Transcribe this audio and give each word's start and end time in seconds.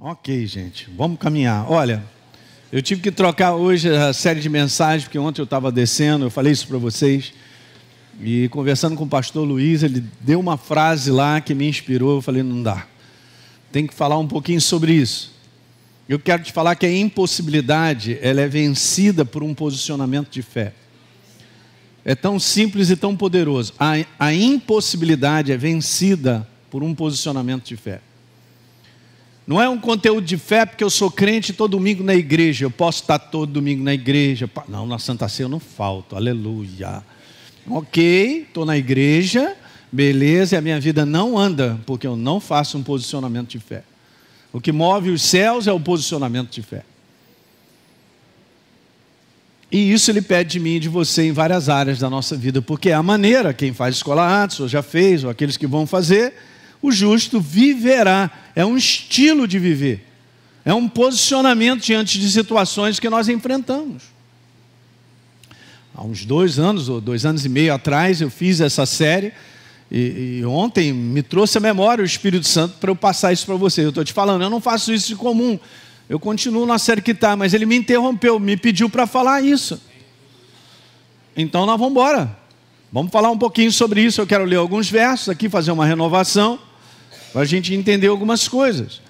Ok, 0.00 0.46
gente, 0.46 0.88
vamos 0.96 1.18
caminhar. 1.18 1.68
Olha, 1.68 2.04
eu 2.70 2.80
tive 2.80 3.02
que 3.02 3.10
trocar 3.10 3.56
hoje 3.56 3.88
a 3.92 4.12
série 4.12 4.38
de 4.38 4.48
mensagens, 4.48 5.02
porque 5.02 5.18
ontem 5.18 5.40
eu 5.40 5.44
estava 5.44 5.72
descendo, 5.72 6.24
eu 6.24 6.30
falei 6.30 6.52
isso 6.52 6.68
para 6.68 6.78
vocês. 6.78 7.32
E 8.20 8.48
conversando 8.50 8.94
com 8.94 9.02
o 9.02 9.08
pastor 9.08 9.44
Luiz, 9.44 9.82
ele 9.82 10.04
deu 10.20 10.38
uma 10.38 10.56
frase 10.56 11.10
lá 11.10 11.40
que 11.40 11.52
me 11.52 11.68
inspirou. 11.68 12.18
Eu 12.18 12.22
falei: 12.22 12.44
não 12.44 12.62
dá, 12.62 12.86
tem 13.72 13.88
que 13.88 13.92
falar 13.92 14.16
um 14.18 14.28
pouquinho 14.28 14.60
sobre 14.60 14.92
isso. 14.92 15.34
Eu 16.08 16.20
quero 16.20 16.44
te 16.44 16.52
falar 16.52 16.76
que 16.76 16.86
a 16.86 16.96
impossibilidade 16.96 18.20
ela 18.22 18.40
é 18.40 18.46
vencida 18.46 19.24
por 19.24 19.42
um 19.42 19.52
posicionamento 19.52 20.30
de 20.30 20.42
fé. 20.42 20.74
É 22.04 22.14
tão 22.14 22.38
simples 22.38 22.88
e 22.88 22.94
tão 22.94 23.16
poderoso. 23.16 23.74
A, 23.76 23.94
a 24.16 24.32
impossibilidade 24.32 25.50
é 25.50 25.56
vencida 25.56 26.46
por 26.70 26.84
um 26.84 26.94
posicionamento 26.94 27.64
de 27.64 27.76
fé. 27.76 28.00
Não 29.48 29.58
é 29.58 29.66
um 29.66 29.80
conteúdo 29.80 30.26
de 30.26 30.36
fé 30.36 30.66
porque 30.66 30.84
eu 30.84 30.90
sou 30.90 31.10
crente 31.10 31.54
todo 31.54 31.70
domingo 31.70 32.04
na 32.04 32.14
igreja. 32.14 32.66
Eu 32.66 32.70
posso 32.70 33.00
estar 33.00 33.18
todo 33.18 33.50
domingo 33.50 33.82
na 33.82 33.94
igreja. 33.94 34.48
Não, 34.68 34.86
na 34.86 34.98
Santa 34.98 35.26
Ceia 35.26 35.46
eu 35.46 35.48
não 35.48 35.58
falto. 35.58 36.14
Aleluia. 36.14 37.02
Ok, 37.66 38.42
estou 38.46 38.66
na 38.66 38.76
igreja, 38.76 39.56
beleza, 39.90 40.54
e 40.54 40.58
a 40.58 40.60
minha 40.60 40.78
vida 40.78 41.06
não 41.06 41.38
anda 41.38 41.80
porque 41.86 42.06
eu 42.06 42.14
não 42.14 42.40
faço 42.40 42.76
um 42.76 42.82
posicionamento 42.82 43.48
de 43.48 43.58
fé. 43.58 43.84
O 44.52 44.60
que 44.60 44.70
move 44.70 45.08
os 45.08 45.22
céus 45.22 45.66
é 45.66 45.72
o 45.72 45.80
posicionamento 45.80 46.50
de 46.50 46.60
fé. 46.60 46.84
E 49.72 49.90
isso 49.90 50.10
ele 50.10 50.20
pede 50.20 50.50
de 50.50 50.60
mim 50.60 50.74
e 50.74 50.80
de 50.80 50.90
você 50.90 51.26
em 51.26 51.32
várias 51.32 51.70
áreas 51.70 51.98
da 51.98 52.10
nossa 52.10 52.36
vida, 52.36 52.60
porque 52.60 52.90
é 52.90 52.94
a 52.94 53.02
maneira, 53.02 53.54
quem 53.54 53.72
faz 53.72 53.96
escola 53.96 54.26
antes, 54.26 54.60
ou 54.60 54.68
já 54.68 54.82
fez, 54.82 55.24
ou 55.24 55.30
aqueles 55.30 55.56
que 55.56 55.66
vão 55.66 55.86
fazer, 55.86 56.34
o 56.80 56.92
justo 56.92 57.40
viverá. 57.40 58.30
É 58.54 58.64
um 58.64 58.76
estilo 58.76 59.46
de 59.46 59.58
viver. 59.58 60.04
É 60.64 60.74
um 60.74 60.88
posicionamento 60.88 61.82
diante 61.82 62.18
de 62.18 62.30
situações 62.30 63.00
que 63.00 63.08
nós 63.08 63.28
enfrentamos. 63.28 64.02
Há 65.94 66.04
uns 66.04 66.24
dois 66.24 66.58
anos, 66.58 66.88
ou 66.88 67.00
dois 67.00 67.24
anos 67.24 67.44
e 67.44 67.48
meio 67.48 67.74
atrás, 67.74 68.20
eu 68.20 68.30
fiz 68.30 68.60
essa 68.60 68.86
série. 68.86 69.32
E, 69.90 70.40
e 70.40 70.44
ontem 70.44 70.92
me 70.92 71.22
trouxe 71.22 71.58
a 71.58 71.60
memória 71.60 72.02
o 72.02 72.06
Espírito 72.06 72.46
Santo 72.46 72.76
para 72.78 72.90
eu 72.90 72.96
passar 72.96 73.32
isso 73.32 73.46
para 73.46 73.56
você. 73.56 73.84
Eu 73.84 73.88
estou 73.88 74.04
te 74.04 74.12
falando, 74.12 74.42
eu 74.42 74.50
não 74.50 74.60
faço 74.60 74.92
isso 74.92 75.08
de 75.08 75.16
comum. 75.16 75.58
Eu 76.08 76.20
continuo 76.20 76.66
na 76.66 76.78
série 76.78 77.02
que 77.02 77.12
está, 77.12 77.34
mas 77.34 77.54
ele 77.54 77.66
me 77.66 77.76
interrompeu, 77.76 78.38
me 78.38 78.56
pediu 78.56 78.88
para 78.88 79.06
falar 79.06 79.42
isso. 79.42 79.80
Então 81.36 81.64
nós 81.66 81.78
vamos 81.78 81.92
embora. 81.92 82.36
Vamos 82.92 83.10
falar 83.10 83.30
um 83.30 83.38
pouquinho 83.38 83.72
sobre 83.72 84.02
isso. 84.02 84.20
Eu 84.20 84.26
quero 84.26 84.44
ler 84.44 84.56
alguns 84.56 84.90
versos 84.90 85.28
aqui, 85.28 85.48
fazer 85.48 85.72
uma 85.72 85.86
renovação 85.86 86.58
para 87.38 87.44
a 87.44 87.46
gente 87.46 87.72
entender 87.72 88.08
algumas 88.08 88.48
coisas. 88.48 89.00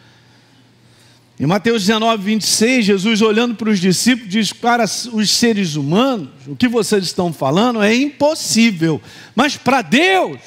Em 1.40 1.46
Mateus 1.46 1.86
19, 1.86 2.22
26, 2.24 2.84
Jesus 2.84 3.22
olhando 3.22 3.54
para 3.54 3.70
os 3.70 3.80
discípulos 3.80 4.30
diz: 4.30 4.52
Para 4.52 4.84
os 4.84 5.30
seres 5.30 5.76
humanos, 5.76 6.28
o 6.46 6.54
que 6.54 6.68
vocês 6.68 7.04
estão 7.04 7.32
falando 7.32 7.82
é 7.82 7.94
impossível, 7.94 9.00
mas 9.34 9.56
para 9.56 9.80
Deus, 9.80 10.38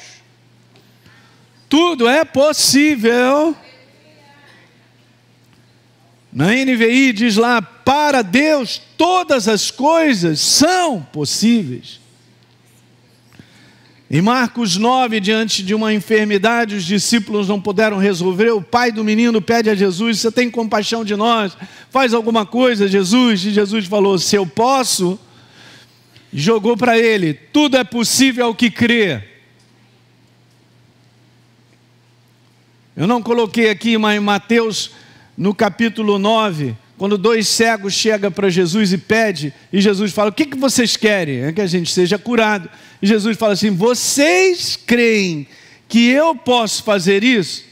tudo 1.68 2.08
é 2.08 2.24
possível. 2.24 3.56
Na 6.32 6.52
NVI 6.52 7.12
diz 7.12 7.34
lá: 7.34 7.60
Para 7.60 8.22
Deus, 8.22 8.80
todas 8.96 9.48
as 9.48 9.72
coisas 9.72 10.38
são 10.38 11.02
possíveis. 11.02 12.01
Em 14.14 14.20
Marcos 14.20 14.76
9, 14.76 15.20
diante 15.20 15.62
de 15.62 15.74
uma 15.74 15.90
enfermidade, 15.94 16.74
os 16.74 16.84
discípulos 16.84 17.48
não 17.48 17.58
puderam 17.58 17.96
resolver. 17.96 18.50
O 18.50 18.60
pai 18.60 18.92
do 18.92 19.02
menino 19.02 19.40
pede 19.40 19.70
a 19.70 19.74
Jesus: 19.74 20.20
Você 20.20 20.30
tem 20.30 20.50
compaixão 20.50 21.02
de 21.02 21.16
nós? 21.16 21.56
Faz 21.88 22.12
alguma 22.12 22.44
coisa, 22.44 22.86
Jesus. 22.86 23.42
E 23.46 23.52
Jesus 23.52 23.86
falou: 23.86 24.18
Se 24.18 24.36
eu 24.36 24.46
posso. 24.46 25.18
Jogou 26.30 26.76
para 26.76 26.98
ele: 26.98 27.32
Tudo 27.32 27.78
é 27.78 27.84
possível 27.84 28.44
ao 28.44 28.54
que 28.54 28.70
crê. 28.70 29.22
Eu 32.94 33.06
não 33.06 33.22
coloquei 33.22 33.70
aqui, 33.70 33.96
mas 33.96 34.18
em 34.18 34.20
Mateus, 34.20 34.90
no 35.34 35.54
capítulo 35.54 36.18
9, 36.18 36.76
quando 37.02 37.18
dois 37.18 37.48
cegos 37.48 37.94
chegam 37.94 38.30
para 38.30 38.48
Jesus 38.48 38.92
e 38.92 38.96
pede, 38.96 39.52
e 39.72 39.80
Jesus 39.80 40.12
fala: 40.12 40.30
O 40.30 40.32
que, 40.32 40.46
que 40.46 40.56
vocês 40.56 40.96
querem? 40.96 41.40
É 41.40 41.52
que 41.52 41.60
a 41.60 41.66
gente 41.66 41.90
seja 41.90 42.16
curado. 42.16 42.70
E 43.02 43.08
Jesus 43.08 43.36
fala 43.36 43.54
assim: 43.54 43.70
Vocês 43.70 44.76
creem 44.76 45.48
que 45.88 46.10
eu 46.10 46.32
posso 46.36 46.84
fazer 46.84 47.24
isso? 47.24 47.64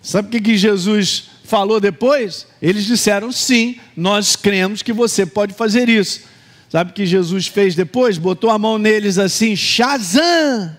Sabe 0.00 0.28
o 0.28 0.30
que, 0.30 0.40
que 0.40 0.56
Jesus 0.56 1.30
falou 1.42 1.80
depois? 1.80 2.46
Eles 2.62 2.84
disseram: 2.84 3.32
Sim, 3.32 3.80
nós 3.96 4.36
cremos 4.36 4.80
que 4.80 4.92
você 4.92 5.26
pode 5.26 5.52
fazer 5.52 5.88
isso. 5.88 6.20
Sabe 6.68 6.92
o 6.92 6.94
que 6.94 7.04
Jesus 7.04 7.48
fez 7.48 7.74
depois? 7.74 8.18
Botou 8.18 8.50
a 8.50 8.58
mão 8.60 8.78
neles 8.78 9.18
assim: 9.18 9.56
Shazam! 9.56 10.76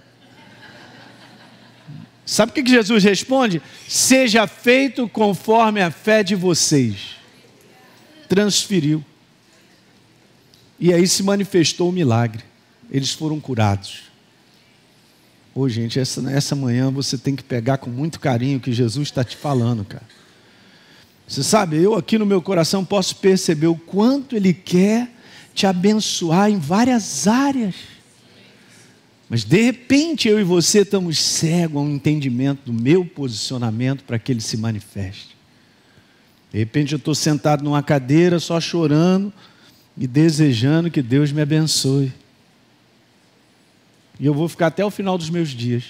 Sabe 2.30 2.52
o 2.52 2.54
que, 2.54 2.70
Jesus 2.70 3.04
responde? 3.04 3.62
Seja 3.88 4.46
feito 4.46 5.08
conforme 5.10 5.82
a 5.82 5.90
fé 5.90 6.24
de 6.24 6.36
vocês. 6.36 7.16
Transferiu. 8.28 9.04
E 10.80 10.94
aí 10.94 11.08
se 11.08 11.24
manifestou 11.24 11.90
o 11.90 11.92
milagre 11.92 12.44
eles 12.92 13.12
foram 13.12 13.40
curados. 13.40 14.10
Ô, 15.54 15.68
gente, 15.68 16.00
essa, 16.00 16.30
essa 16.32 16.56
manhã 16.56 16.90
você 16.90 17.18
tem 17.18 17.36
que 17.36 17.44
pegar 17.44 17.78
com 17.78 17.90
muito 17.90 18.20
carinho 18.20 18.58
o 18.58 18.62
que 18.62 18.72
Jesus 18.72 19.08
está 19.08 19.24
te 19.24 19.38
falando, 19.38 19.84
cara. 19.86 20.06
Você 21.28 21.44
sabe, 21.44 21.78
eu 21.78 21.94
aqui 21.94 22.18
no 22.18 22.26
meu 22.26 22.42
coração 22.42 22.84
posso 22.84 23.16
perceber 23.18 23.68
o 23.68 23.76
quanto 23.76 24.36
Ele 24.36 24.54
quer 24.54 25.10
te 25.54 25.68
abençoar 25.68 26.50
em 26.50 26.58
várias 26.58 27.28
áreas. 27.28 27.76
Mas 29.30 29.44
de 29.44 29.62
repente 29.62 30.28
eu 30.28 30.40
e 30.40 30.44
você 30.44 30.80
estamos 30.80 31.20
cegos 31.20 31.78
ao 31.78 31.88
entendimento 31.88 32.64
do 32.66 32.74
meu 32.74 33.06
posicionamento 33.06 34.04
para 34.04 34.18
que 34.18 34.32
ele 34.32 34.42
se 34.42 34.58
manifeste. 34.58 35.38
De 36.52 36.58
repente 36.58 36.94
eu 36.94 36.98
estou 36.98 37.14
sentado 37.14 37.64
numa 37.64 37.84
cadeira 37.84 38.40
só 38.40 38.60
chorando 38.60 39.32
e 39.96 40.08
desejando 40.08 40.90
que 40.90 41.04
Deus 41.04 41.32
me 41.32 41.42
abençoe. 41.42 42.12
E 44.20 44.26
eu 44.26 44.34
vou 44.34 44.50
ficar 44.50 44.68
até 44.68 44.84
o 44.84 44.90
final 44.90 45.16
dos 45.16 45.30
meus 45.30 45.50
dias. 45.50 45.84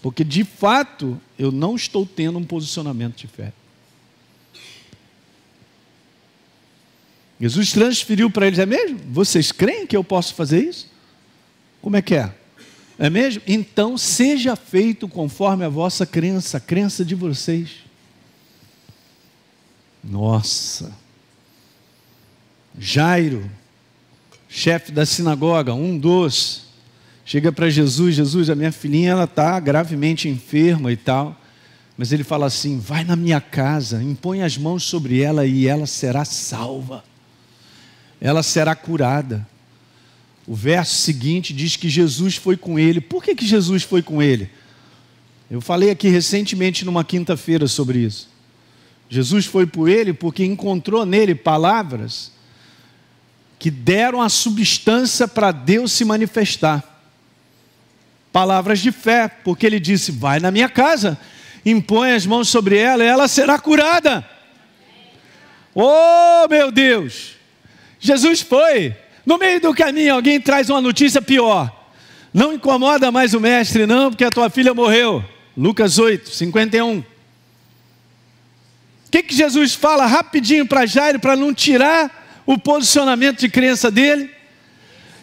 Porque 0.00 0.22
de 0.22 0.44
fato 0.44 1.20
eu 1.36 1.50
não 1.50 1.74
estou 1.74 2.06
tendo 2.06 2.38
um 2.38 2.44
posicionamento 2.44 3.16
de 3.16 3.26
fé. 3.26 3.52
Jesus 7.40 7.72
transferiu 7.72 8.30
para 8.30 8.46
eles, 8.46 8.60
é 8.60 8.66
mesmo? 8.66 8.98
Vocês 9.10 9.50
creem 9.50 9.84
que 9.84 9.96
eu 9.96 10.04
posso 10.04 10.34
fazer 10.34 10.62
isso? 10.62 10.97
Como 11.80 11.96
é 11.96 12.02
que 12.02 12.14
é? 12.14 12.32
É 12.98 13.08
mesmo? 13.08 13.42
Então 13.46 13.96
seja 13.96 14.56
feito 14.56 15.08
conforme 15.08 15.64
a 15.64 15.68
vossa 15.68 16.04
crença, 16.04 16.56
a 16.58 16.60
crença 16.60 17.04
de 17.04 17.14
vocês. 17.14 17.84
Nossa. 20.02 20.92
Jairo 22.78 23.48
chefe 24.48 24.90
da 24.90 25.04
sinagoga, 25.04 25.74
um 25.74 25.96
dos, 25.96 26.64
chega 27.24 27.52
para 27.52 27.68
Jesus, 27.68 28.14
Jesus, 28.14 28.48
a 28.48 28.54
minha 28.54 28.72
filhinha 28.72 29.10
ela 29.10 29.24
está 29.24 29.60
gravemente 29.60 30.28
enferma 30.28 30.90
e 30.90 30.96
tal, 30.96 31.38
mas 31.96 32.12
ele 32.12 32.24
fala 32.24 32.46
assim, 32.46 32.78
vai 32.78 33.04
na 33.04 33.14
minha 33.14 33.40
casa, 33.40 34.02
impõe 34.02 34.42
as 34.42 34.56
mãos 34.56 34.84
sobre 34.84 35.20
ela 35.20 35.44
e 35.44 35.66
ela 35.66 35.86
será 35.86 36.24
salva, 36.24 37.04
ela 38.20 38.42
será 38.42 38.74
curada. 38.74 39.46
O 40.48 40.54
verso 40.54 40.94
seguinte 40.94 41.52
diz 41.52 41.76
que 41.76 41.90
Jesus 41.90 42.36
foi 42.36 42.56
com 42.56 42.78
ele. 42.78 43.02
Por 43.02 43.22
que, 43.22 43.34
que 43.34 43.46
Jesus 43.46 43.82
foi 43.82 44.00
com 44.00 44.22
ele? 44.22 44.50
Eu 45.50 45.60
falei 45.60 45.90
aqui 45.90 46.08
recentemente 46.08 46.86
numa 46.86 47.04
quinta-feira 47.04 47.68
sobre 47.68 47.98
isso. 47.98 48.30
Jesus 49.10 49.44
foi 49.44 49.66
por 49.66 49.90
ele 49.90 50.14
porque 50.14 50.42
encontrou 50.42 51.04
nele 51.04 51.34
palavras 51.34 52.32
que 53.58 53.70
deram 53.70 54.22
a 54.22 54.30
substância 54.30 55.28
para 55.28 55.52
Deus 55.52 55.92
se 55.92 56.02
manifestar. 56.02 57.04
Palavras 58.32 58.78
de 58.78 58.90
fé, 58.90 59.28
porque 59.28 59.66
ele 59.66 59.78
disse: 59.78 60.10
Vai 60.10 60.40
na 60.40 60.50
minha 60.50 60.70
casa, 60.70 61.18
impõe 61.62 62.12
as 62.12 62.24
mãos 62.24 62.48
sobre 62.48 62.78
ela 62.78 63.04
e 63.04 63.06
ela 63.06 63.28
será 63.28 63.58
curada. 63.58 64.26
Oh, 65.74 66.48
meu 66.48 66.72
Deus! 66.72 67.34
Jesus 68.00 68.40
foi. 68.40 68.96
No 69.28 69.36
meio 69.36 69.60
do 69.60 69.74
caminho, 69.74 70.14
alguém 70.14 70.40
traz 70.40 70.70
uma 70.70 70.80
notícia 70.80 71.20
pior. 71.20 71.70
Não 72.32 72.54
incomoda 72.54 73.12
mais 73.12 73.34
o 73.34 73.40
mestre, 73.40 73.84
não, 73.84 74.08
porque 74.08 74.24
a 74.24 74.30
tua 74.30 74.48
filha 74.48 74.72
morreu. 74.72 75.22
Lucas 75.54 75.98
8, 75.98 76.30
51. 76.30 77.00
O 77.00 77.04
que, 79.10 79.22
que 79.22 79.34
Jesus 79.34 79.74
fala 79.74 80.06
rapidinho 80.06 80.64
para 80.66 80.86
Jairo 80.86 81.20
para 81.20 81.36
não 81.36 81.52
tirar 81.52 82.40
o 82.46 82.56
posicionamento 82.56 83.40
de 83.40 83.50
crença 83.50 83.90
dele. 83.90 84.30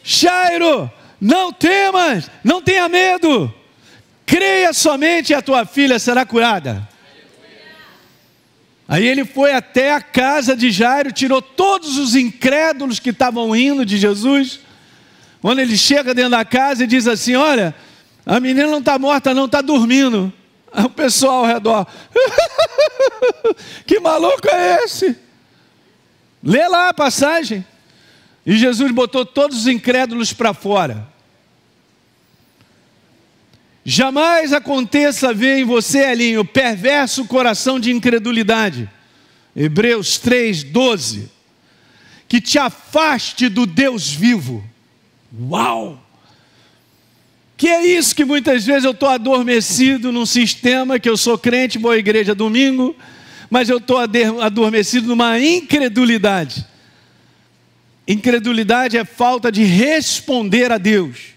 Jairo, 0.04 0.88
não 1.20 1.52
temas, 1.52 2.30
não 2.44 2.62
tenha 2.62 2.88
medo. 2.88 3.52
creia 4.24 4.72
somente 4.72 5.32
e 5.32 5.34
a 5.34 5.42
tua 5.42 5.66
filha 5.66 5.98
será 5.98 6.24
curada. 6.28 6.88
Aí 8.88 9.08
ele 9.08 9.26
foi 9.26 9.52
até 9.52 9.94
a 9.94 10.02
casa 10.02 10.56
de 10.56 10.70
Jairo, 10.70 11.12
tirou 11.12 11.42
todos 11.42 11.98
os 11.98 12.16
incrédulos 12.16 13.00
que 13.00 13.10
estavam 13.10 13.56
indo 13.56 13.86
de 13.86 13.98
Jesus. 13.98 14.60
Quando 15.42 15.60
ele 15.60 15.76
chega 15.76 16.14
dentro 16.14 16.32
da 16.32 16.46
casa 16.46 16.84
e 16.84 16.88
diz 16.88 17.08
assim: 17.08 17.36
Olha, 17.36 17.74
a 18.26 18.40
menina 18.40 18.68
não 18.68 18.80
está 18.80 19.00
morta, 19.00 19.34
não, 19.34 19.46
está 19.46 19.62
dormindo. 19.62 20.32
Aí 20.72 20.86
o 20.86 20.90
pessoal 20.90 21.40
ao 21.40 21.46
redor: 21.46 21.88
Que 23.88 24.00
maluco 24.00 24.48
é 24.48 24.84
esse? 24.84 25.18
Lê 26.44 26.68
lá 26.68 26.90
a 26.90 26.94
passagem. 26.94 27.66
E 28.46 28.56
Jesus 28.56 28.92
botou 28.92 29.26
todos 29.26 29.62
os 29.62 29.68
incrédulos 29.68 30.32
para 30.32 30.54
fora. 30.54 31.08
Jamais 33.88 34.52
aconteça 34.52 35.32
ver 35.32 35.60
em 35.60 35.64
você, 35.64 36.12
Elinho, 36.12 36.44
perverso 36.44 37.26
coração 37.26 37.80
de 37.80 37.92
incredulidade. 37.92 38.90
Hebreus 39.56 40.18
3, 40.18 40.64
12. 40.64 41.30
Que 42.28 42.42
te 42.42 42.58
afaste 42.58 43.48
do 43.48 43.68
Deus 43.68 44.10
vivo. 44.10 44.64
Uau! 45.40 46.04
Que 47.56 47.68
é 47.68 47.86
isso 47.86 48.16
que 48.16 48.26
muitas 48.26 48.66
vezes 48.66 48.86
eu 48.86 48.92
estou 48.92 49.08
adormecido 49.08 50.12
num 50.12 50.26
sistema 50.26 51.00
que 51.00 51.08
eu 51.08 51.16
sou 51.16 51.38
crente, 51.38 51.78
vou 51.78 51.92
à 51.92 51.98
igreja 51.98 52.34
domingo, 52.34 52.96
mas 53.52 53.70
eu 53.70 53.78
estou 53.78 54.00
adormecido 54.00 55.08
numa 55.08 55.40
incredulidade. 55.40 56.66
Incredulidade 58.08 58.98
é 58.98 59.06
falta 59.06 59.52
de 59.52 59.64
responder 59.64 60.72
a 60.72 60.80
Deus. 60.80 61.35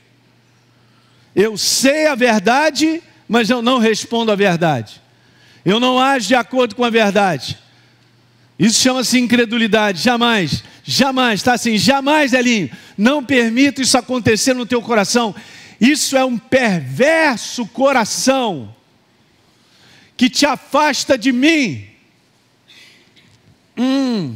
Eu 1.41 1.57
sei 1.57 2.09
a 2.09 2.17
verdade, 2.17 3.01
mas 3.29 3.49
eu 3.49 3.63
não 3.63 3.79
respondo 3.79 4.33
a 4.33 4.35
verdade. 4.35 5.01
Eu 5.65 5.79
não 5.79 5.97
ajo 5.97 6.27
de 6.27 6.35
acordo 6.35 6.75
com 6.75 6.83
a 6.83 6.91
verdade. 6.91 7.57
Isso 8.59 8.83
chama-se 8.83 9.21
incredulidade. 9.21 10.03
Jamais, 10.03 10.65
jamais, 10.83 11.39
está 11.39 11.53
assim, 11.53 11.79
jamais, 11.79 12.33
Elinho, 12.33 12.69
não 12.97 13.25
permita 13.25 13.81
isso 13.81 13.97
acontecer 13.97 14.53
no 14.53 14.67
teu 14.67 14.83
coração. 14.83 15.33
Isso 15.81 16.17
é 16.17 16.25
um 16.25 16.37
perverso 16.37 17.65
coração 17.67 18.75
que 20.17 20.29
te 20.29 20.45
afasta 20.45 21.17
de 21.17 21.31
mim. 21.31 21.87
Hum, 23.77 24.35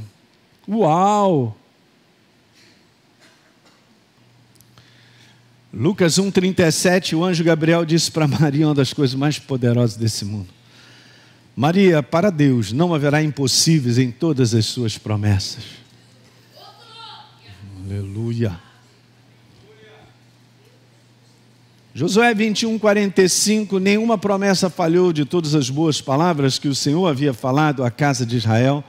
uau! 0.68 1.58
Lucas 5.74 6.18
1,37, 6.18 7.16
o 7.16 7.24
anjo 7.24 7.42
Gabriel 7.42 7.82
disse 7.82 8.10
para 8.10 8.28
Maria 8.28 8.66
uma 8.66 8.74
das 8.74 8.92
coisas 8.92 9.14
mais 9.14 9.38
poderosas 9.38 9.96
desse 9.96 10.22
mundo. 10.22 10.48
Maria, 11.56 12.02
para 12.02 12.28
Deus 12.30 12.72
não 12.72 12.94
haverá 12.94 13.22
impossíveis 13.22 13.96
em 13.96 14.10
todas 14.10 14.54
as 14.54 14.66
suas 14.66 14.98
promessas. 14.98 15.64
Aleluia. 17.84 18.60
Josué 21.94 22.34
21, 22.34 22.78
45, 22.78 23.78
nenhuma 23.78 24.18
promessa 24.18 24.68
falhou 24.68 25.10
de 25.12 25.24
todas 25.24 25.54
as 25.54 25.70
boas 25.70 26.00
palavras 26.02 26.58
que 26.58 26.68
o 26.68 26.74
Senhor 26.74 27.06
havia 27.06 27.32
falado 27.32 27.82
à 27.82 27.90
casa 27.90 28.26
de 28.26 28.36
Israel, 28.36 28.84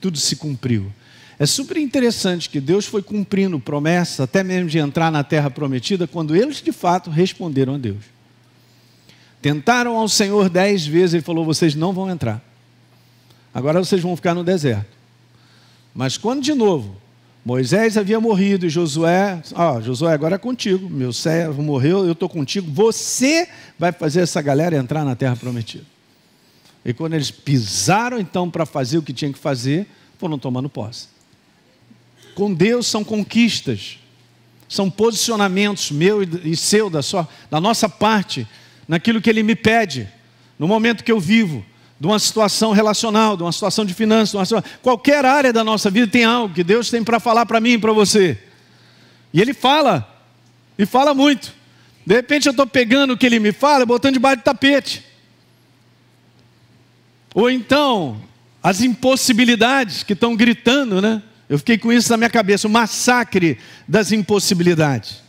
tudo 0.00 0.18
se 0.18 0.34
cumpriu. 0.36 0.92
É 1.38 1.46
super 1.46 1.76
interessante 1.76 2.48
que 2.48 2.60
Deus 2.60 2.86
foi 2.86 3.02
cumprindo 3.02 3.58
promessa, 3.58 4.24
até 4.24 4.44
mesmo 4.44 4.68
de 4.68 4.78
entrar 4.78 5.10
na 5.10 5.24
terra 5.24 5.50
prometida, 5.50 6.06
quando 6.06 6.36
eles 6.36 6.62
de 6.62 6.70
fato 6.72 7.10
responderam 7.10 7.74
a 7.74 7.78
Deus. 7.78 8.04
Tentaram 9.42 9.96
ao 9.96 10.08
Senhor 10.08 10.48
dez 10.48 10.86
vezes, 10.86 11.14
ele 11.14 11.22
falou: 11.22 11.44
vocês 11.44 11.74
não 11.74 11.92
vão 11.92 12.08
entrar. 12.08 12.42
Agora 13.52 13.78
vocês 13.78 14.00
vão 14.00 14.16
ficar 14.16 14.34
no 14.34 14.44
deserto. 14.44 14.94
Mas 15.94 16.16
quando 16.16 16.42
de 16.42 16.54
novo 16.54 16.96
Moisés 17.44 17.98
havia 17.98 18.18
morrido 18.18 18.64
e 18.64 18.70
Josué, 18.70 19.42
ó, 19.54 19.80
Josué 19.80 20.14
agora 20.14 20.36
é 20.36 20.38
contigo, 20.38 20.88
meu 20.88 21.12
servo 21.12 21.62
morreu, 21.62 22.06
eu 22.06 22.12
estou 22.12 22.28
contigo, 22.28 22.70
você 22.70 23.46
vai 23.78 23.92
fazer 23.92 24.22
essa 24.22 24.40
galera 24.40 24.76
entrar 24.76 25.04
na 25.04 25.14
terra 25.14 25.36
prometida. 25.36 25.84
E 26.84 26.94
quando 26.94 27.14
eles 27.14 27.30
pisaram 27.30 28.18
então 28.18 28.50
para 28.50 28.64
fazer 28.64 28.98
o 28.98 29.02
que 29.02 29.12
tinham 29.12 29.32
que 29.32 29.38
fazer, 29.38 29.86
foram 30.18 30.38
tomando 30.38 30.68
posse. 30.68 31.13
Com 32.34 32.52
Deus 32.52 32.86
são 32.86 33.04
conquistas, 33.04 33.98
são 34.68 34.90
posicionamentos 34.90 35.90
meu 35.90 36.22
e 36.22 36.56
seu, 36.56 36.90
da, 36.90 37.02
sua, 37.02 37.28
da 37.50 37.60
nossa 37.60 37.88
parte, 37.88 38.46
naquilo 38.88 39.20
que 39.20 39.30
Ele 39.30 39.42
me 39.42 39.54
pede, 39.54 40.08
no 40.58 40.66
momento 40.66 41.04
que 41.04 41.12
eu 41.12 41.20
vivo, 41.20 41.64
de 41.98 42.06
uma 42.06 42.18
situação 42.18 42.72
relacional, 42.72 43.36
de 43.36 43.42
uma 43.42 43.52
situação 43.52 43.84
de 43.84 43.94
finanças, 43.94 44.30
situação... 44.30 44.62
qualquer 44.82 45.24
área 45.24 45.52
da 45.52 45.62
nossa 45.62 45.90
vida 45.90 46.06
tem 46.06 46.24
algo 46.24 46.52
que 46.52 46.64
Deus 46.64 46.90
tem 46.90 47.04
para 47.04 47.20
falar 47.20 47.46
para 47.46 47.60
mim 47.60 47.72
e 47.72 47.78
para 47.78 47.92
você. 47.92 48.38
E 49.32 49.40
Ele 49.40 49.54
fala, 49.54 50.06
e 50.78 50.84
fala 50.84 51.14
muito. 51.14 51.54
De 52.04 52.14
repente 52.14 52.46
eu 52.46 52.50
estou 52.50 52.66
pegando 52.66 53.14
o 53.14 53.16
que 53.16 53.26
Ele 53.26 53.38
me 53.38 53.52
fala, 53.52 53.86
botando 53.86 54.14
debaixo 54.14 54.38
do 54.38 54.44
tapete. 54.44 55.04
Ou 57.34 57.50
então, 57.50 58.20
as 58.62 58.80
impossibilidades 58.80 60.02
que 60.02 60.12
estão 60.12 60.36
gritando, 60.36 61.00
né? 61.00 61.22
Eu 61.54 61.58
fiquei 61.58 61.78
com 61.78 61.92
isso 61.92 62.10
na 62.10 62.16
minha 62.16 62.28
cabeça, 62.28 62.66
o 62.66 62.70
massacre 62.70 63.58
das 63.86 64.10
impossibilidades. 64.10 65.22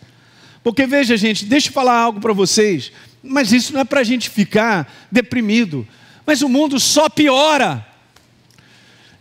Porque 0.64 0.88
veja, 0.88 1.16
gente, 1.16 1.46
deixa 1.46 1.70
eu 1.70 1.72
falar 1.72 1.96
algo 1.96 2.20
para 2.20 2.34
vocês, 2.34 2.92
mas 3.22 3.52
isso 3.54 3.72
não 3.72 3.82
é 3.82 3.84
para 3.84 4.00
a 4.00 4.04
gente 4.04 4.28
ficar 4.28 4.92
deprimido. 5.12 5.88
Mas 6.26 6.42
o 6.42 6.50
mundo 6.50 6.80
só 6.80 7.08
piora, 7.08 7.86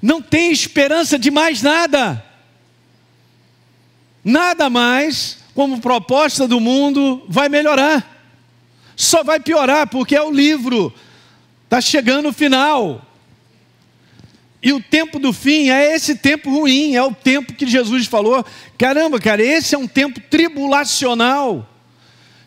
não 0.00 0.22
tem 0.22 0.50
esperança 0.50 1.18
de 1.18 1.30
mais 1.30 1.60
nada. 1.60 2.24
Nada 4.24 4.70
mais, 4.70 5.36
como 5.54 5.82
proposta 5.82 6.48
do 6.48 6.58
mundo, 6.58 7.22
vai 7.28 7.50
melhorar. 7.50 8.26
Só 8.96 9.22
vai 9.22 9.38
piorar, 9.38 9.88
porque 9.88 10.16
é 10.16 10.22
o 10.22 10.30
livro, 10.30 10.90
está 11.64 11.82
chegando 11.82 12.30
o 12.30 12.32
final. 12.32 13.04
E 14.64 14.72
o 14.72 14.80
tempo 14.80 15.18
do 15.18 15.30
fim 15.30 15.68
é 15.68 15.94
esse 15.94 16.14
tempo 16.14 16.48
ruim, 16.50 16.94
é 16.94 17.02
o 17.02 17.14
tempo 17.14 17.52
que 17.52 17.66
Jesus 17.66 18.06
falou. 18.06 18.42
Caramba, 18.78 19.20
cara, 19.20 19.42
esse 19.42 19.74
é 19.74 19.78
um 19.78 19.86
tempo 19.86 20.18
tribulacional, 20.18 21.68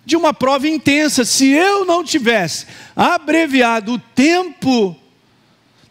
de 0.03 0.17
uma 0.17 0.33
prova 0.33 0.67
intensa. 0.67 1.23
Se 1.23 1.47
eu 1.47 1.85
não 1.85 2.03
tivesse 2.03 2.65
abreviado 2.95 3.93
o 3.93 3.99
tempo 3.99 4.95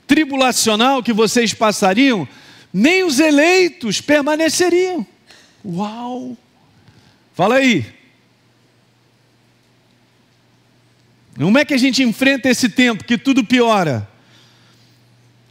tribulacional 0.04 1.00
que 1.00 1.12
vocês 1.12 1.54
passariam, 1.54 2.26
nem 2.72 3.04
os 3.04 3.20
eleitos 3.20 4.00
permaneceriam. 4.00 5.06
Uau! 5.64 6.36
Fala 7.34 7.56
aí. 7.56 7.86
Como 11.36 11.56
é 11.56 11.64
que 11.64 11.74
a 11.74 11.78
gente 11.78 12.02
enfrenta 12.02 12.48
esse 12.48 12.68
tempo 12.68 13.04
que 13.04 13.16
tudo 13.16 13.44
piora? 13.44 14.15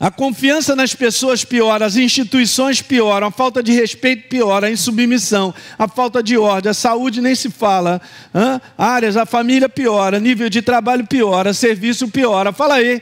A 0.05 0.11
confiança 0.11 0.75
nas 0.75 0.93
pessoas 0.93 1.43
piora, 1.43 1.83
as 1.83 1.95
instituições 1.95 2.79
pioram, 2.79 3.25
a 3.25 3.31
falta 3.31 3.63
de 3.63 3.71
respeito 3.71 4.29
piora, 4.29 4.67
a 4.67 4.71
insubmissão, 4.71 5.51
a 5.79 5.87
falta 5.87 6.21
de 6.21 6.37
ordem, 6.37 6.69
a 6.69 6.75
saúde 6.75 7.21
nem 7.21 7.33
se 7.33 7.49
fala, 7.49 7.99
hein? 8.31 8.61
áreas, 8.77 9.17
a 9.17 9.25
família 9.25 9.67
piora, 9.67 10.19
nível 10.19 10.47
de 10.47 10.61
trabalho 10.61 11.07
piora, 11.07 11.55
serviço 11.55 12.07
piora. 12.07 12.53
Fala 12.53 12.75
aí. 12.75 13.01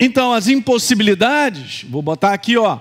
Então, 0.00 0.32
as 0.32 0.48
impossibilidades, 0.48 1.84
vou 1.90 2.00
botar 2.00 2.32
aqui, 2.32 2.56
ó, 2.56 2.78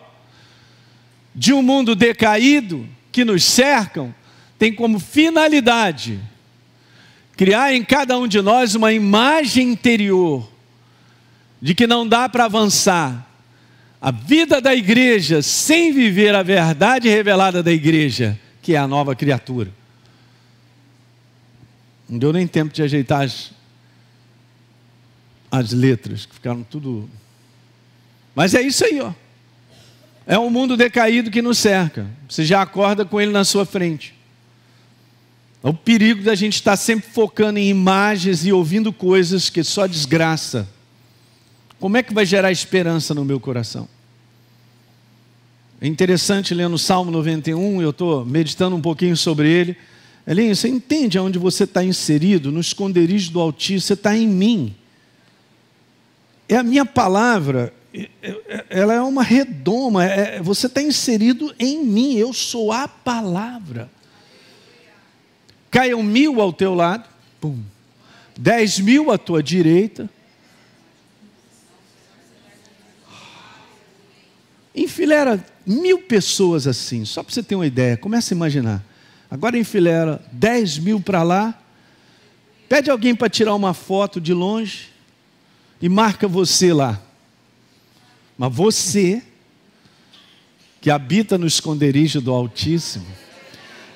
de 1.35 1.51
um 1.51 1.61
mundo 1.61 1.97
decaído 1.97 2.87
que 3.11 3.25
nos 3.25 3.43
cercam, 3.43 4.15
tem 4.57 4.73
como 4.73 4.99
finalidade 4.99 6.17
criar 7.35 7.73
em 7.73 7.83
cada 7.83 8.17
um 8.17 8.25
de 8.25 8.41
nós 8.41 8.73
uma 8.73 8.93
imagem 8.93 9.69
interior 9.69 10.55
de 11.61 11.73
que 11.73 11.87
não 11.87 12.07
dá 12.07 12.29
para 12.29 12.45
avançar 12.45 13.27
a 13.99 14.11
vida 14.11 14.61
da 14.61 14.75
igreja 14.75 15.41
sem 15.41 15.91
viver 15.91 16.35
a 16.35 16.43
verdade 16.43 17.09
revelada 17.09 17.63
da 17.63 17.71
igreja, 17.71 18.39
que 18.61 18.73
é 18.73 18.77
a 18.77 18.87
nova 18.87 19.15
criatura. 19.15 19.71
Não 22.07 22.17
deu 22.19 22.31
nem 22.31 22.47
tempo 22.47 22.73
de 22.73 22.83
ajeitar 22.83 23.23
as, 23.23 23.51
as 25.51 25.71
letras, 25.71 26.25
que 26.25 26.35
ficaram 26.35 26.63
tudo. 26.63 27.09
Mas 28.35 28.53
é 28.53 28.61
isso 28.61 28.85
aí, 28.85 29.01
ó. 29.01 29.11
É 30.25 30.37
um 30.37 30.49
mundo 30.49 30.77
decaído 30.77 31.31
que 31.31 31.41
nos 31.41 31.57
cerca. 31.57 32.05
Você 32.29 32.45
já 32.45 32.61
acorda 32.61 33.03
com 33.03 33.19
ele 33.19 33.31
na 33.31 33.43
sua 33.43 33.65
frente. 33.65 34.13
É 35.63 35.69
o 35.69 35.73
perigo 35.73 36.23
da 36.23 36.35
gente 36.35 36.53
estar 36.53 36.77
sempre 36.77 37.09
focando 37.09 37.57
em 37.57 37.69
imagens 37.69 38.45
e 38.45 38.53
ouvindo 38.53 38.93
coisas 38.93 39.49
que 39.49 39.63
só 39.63 39.87
desgraça 39.87 40.69
como 41.79 41.97
é 41.97 42.03
que 42.03 42.13
vai 42.13 42.25
gerar 42.25 42.51
esperança 42.51 43.13
no 43.13 43.23
meu 43.23 43.39
coração? 43.39 43.87
É 45.79 45.87
interessante 45.87 46.53
lendo 46.55 46.73
o 46.73 46.79
Salmo 46.79 47.11
91, 47.11 47.81
eu 47.81 47.91
estou 47.91 48.25
meditando 48.25 48.75
um 48.75 48.81
pouquinho 48.81 49.15
sobre 49.15 49.47
ele. 49.47 49.77
Elinho, 50.25 50.55
você 50.55 50.67
entende 50.67 51.17
aonde 51.17 51.37
você 51.37 51.65
está 51.65 51.83
inserido? 51.83 52.51
No 52.51 52.59
esconderijo 52.59 53.31
do 53.31 53.39
Altíssimo, 53.39 53.81
você 53.81 53.93
está 53.93 54.17
em 54.17 54.27
mim. 54.27 54.75
É 56.49 56.55
a 56.55 56.63
minha 56.63 56.85
palavra, 56.85 57.73
ela 58.69 58.93
é 58.93 59.01
uma 59.01 59.21
redoma, 59.23 60.03
é, 60.03 60.41
você 60.41 60.67
está 60.67 60.81
inserido 60.81 61.53
em 61.59 61.83
mim, 61.83 62.15
eu 62.15 62.33
sou 62.33 62.71
a 62.71 62.87
palavra. 62.87 63.89
Caiam 65.69 66.01
mil 66.01 66.41
ao 66.41 66.51
teu 66.51 66.73
lado, 66.73 67.07
pum. 67.39 67.59
dez 68.35 68.79
mil 68.79 69.11
à 69.11 69.17
tua 69.17 69.43
direita. 69.43 70.09
Enfileira 74.77 75.43
mil 75.65 76.03
pessoas 76.03 76.67
assim, 76.67 77.03
só 77.03 77.23
para 77.23 77.33
você 77.33 77.41
ter 77.41 77.55
uma 77.55 77.65
ideia, 77.65 77.97
começa 77.97 78.31
a 78.31 78.35
imaginar. 78.35 78.85
Agora 79.29 79.57
enfileira 79.57 80.23
10 80.31 80.77
mil 80.77 81.01
para 81.01 81.23
lá. 81.23 81.59
Pede 82.69 82.91
alguém 82.91 83.15
para 83.15 83.27
tirar 83.27 83.55
uma 83.55 83.73
foto 83.73 84.21
de 84.21 84.33
longe 84.33 84.89
e 85.81 85.89
marca 85.89 86.27
você 86.27 86.71
lá. 86.71 87.01
Mas 88.37 88.53
você, 88.53 89.23
que 90.79 90.91
habita 90.91 91.39
no 91.39 91.47
esconderijo 91.47 92.21
do 92.21 92.31
Altíssimo 92.31 93.07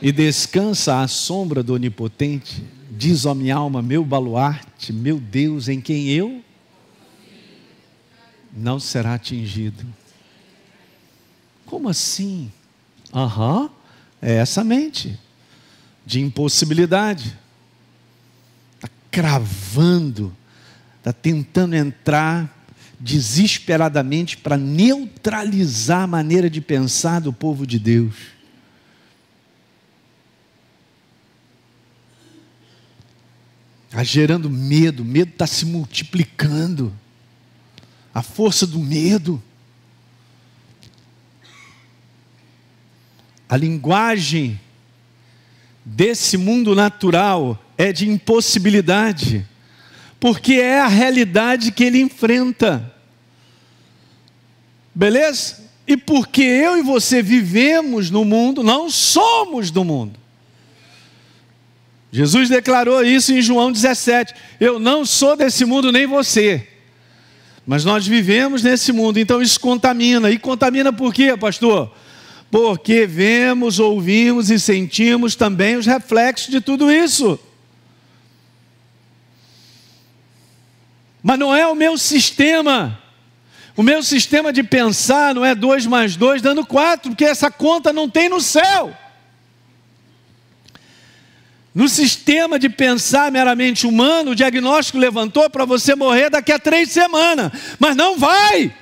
e 0.02 0.12
descansa 0.12 1.00
à 1.00 1.08
sombra 1.08 1.62
do 1.62 1.76
Onipotente, 1.76 2.64
diz 2.90 3.28
a 3.28 3.36
minha 3.36 3.56
alma, 3.56 3.84
meu 3.84 4.04
baluarte, 4.04 4.92
meu 4.92 5.20
Deus, 5.20 5.70
em 5.70 5.80
quem 5.80 6.10
eu 6.10 6.44
não 8.52 8.80
será 8.80 9.14
atingido. 9.14 9.86
Como 11.72 11.88
assim? 11.88 12.52
Aham. 13.14 13.62
Uhum. 13.62 13.70
É 14.22 14.34
essa 14.34 14.62
mente 14.62 15.18
de 16.06 16.20
impossibilidade. 16.20 17.34
Está 18.76 18.90
cravando, 19.10 20.36
está 20.98 21.14
tentando 21.14 21.74
entrar 21.74 22.68
desesperadamente 23.00 24.36
para 24.36 24.58
neutralizar 24.58 26.02
a 26.02 26.08
maneira 26.08 26.50
de 26.50 26.60
pensar 26.60 27.22
do 27.22 27.32
povo 27.32 27.66
de 27.66 27.80
Deus. 27.80 28.16
Está 33.88 34.04
gerando 34.04 34.50
medo, 34.50 35.06
medo 35.06 35.32
está 35.32 35.48
se 35.48 35.66
multiplicando. 35.66 36.94
A 38.14 38.22
força 38.22 38.68
do 38.68 38.78
medo. 38.78 39.42
A 43.52 43.58
linguagem 43.58 44.58
desse 45.84 46.38
mundo 46.38 46.74
natural 46.74 47.62
é 47.78 47.92
de 47.92 48.08
impossibilidade, 48.08 49.46
porque 50.22 50.54
é 50.54 50.80
a 50.80 50.88
realidade 50.88 51.74
que 51.74 51.84
ele 51.84 52.00
enfrenta. 52.00 52.90
Beleza? 54.96 55.70
E 55.86 55.98
porque 55.98 56.42
eu 56.42 56.78
e 56.78 56.82
você 56.82 57.22
vivemos 57.22 58.10
no 58.10 58.24
mundo, 58.24 58.64
não 58.64 58.90
somos 58.90 59.70
do 59.70 59.84
mundo. 59.84 60.18
Jesus 62.10 62.48
declarou 62.48 63.04
isso 63.04 63.34
em 63.34 63.42
João 63.42 63.70
17: 63.70 64.34
Eu 64.62 64.80
não 64.80 65.06
sou 65.06 65.36
desse 65.36 65.66
mundo, 65.66 65.92
nem 65.92 66.08
você. 66.08 66.70
Mas 67.68 67.84
nós 67.84 68.08
vivemos 68.08 68.64
nesse 68.64 68.94
mundo, 68.94 69.20
então 69.20 69.42
isso 69.42 69.60
contamina. 69.60 70.32
E 70.32 70.40
contamina 70.40 70.94
por 70.94 71.14
quê, 71.14 71.36
pastor? 71.36 71.94
Porque 72.52 73.08
vemos, 73.08 73.80
ouvimos 73.80 74.52
e 74.52 74.60
sentimos 74.60 75.36
também 75.36 75.78
os 75.78 75.86
reflexos 75.86 76.50
de 76.50 76.60
tudo 76.60 76.92
isso. 76.92 77.40
Mas 81.24 81.40
não 81.40 81.56
é 81.56 81.66
o 81.66 81.74
meu 81.74 81.98
sistema. 81.98 83.02
O 83.78 83.82
meu 83.82 84.04
sistema 84.04 84.52
de 84.52 84.64
pensar 84.64 85.34
não 85.34 85.46
é 85.46 85.56
dois 85.56 85.86
mais 85.86 86.18
dois 86.18 86.42
dando 86.42 86.66
quatro, 86.66 87.12
porque 87.12 87.24
essa 87.24 87.50
conta 87.50 87.94
não 87.94 88.10
tem 88.10 88.28
no 88.28 88.42
céu. 88.42 88.94
No 91.74 91.88
sistema 91.88 92.60
de 92.60 92.68
pensar 92.68 93.32
meramente 93.32 93.88
humano, 93.88 94.32
o 94.32 94.36
diagnóstico 94.36 94.98
levantou 94.98 95.50
para 95.50 95.64
você 95.64 95.96
morrer 95.96 96.30
daqui 96.30 96.52
a 96.52 96.60
três 96.60 96.92
semanas, 96.92 97.50
mas 97.80 97.96
não 97.96 98.18
vai. 98.18 98.76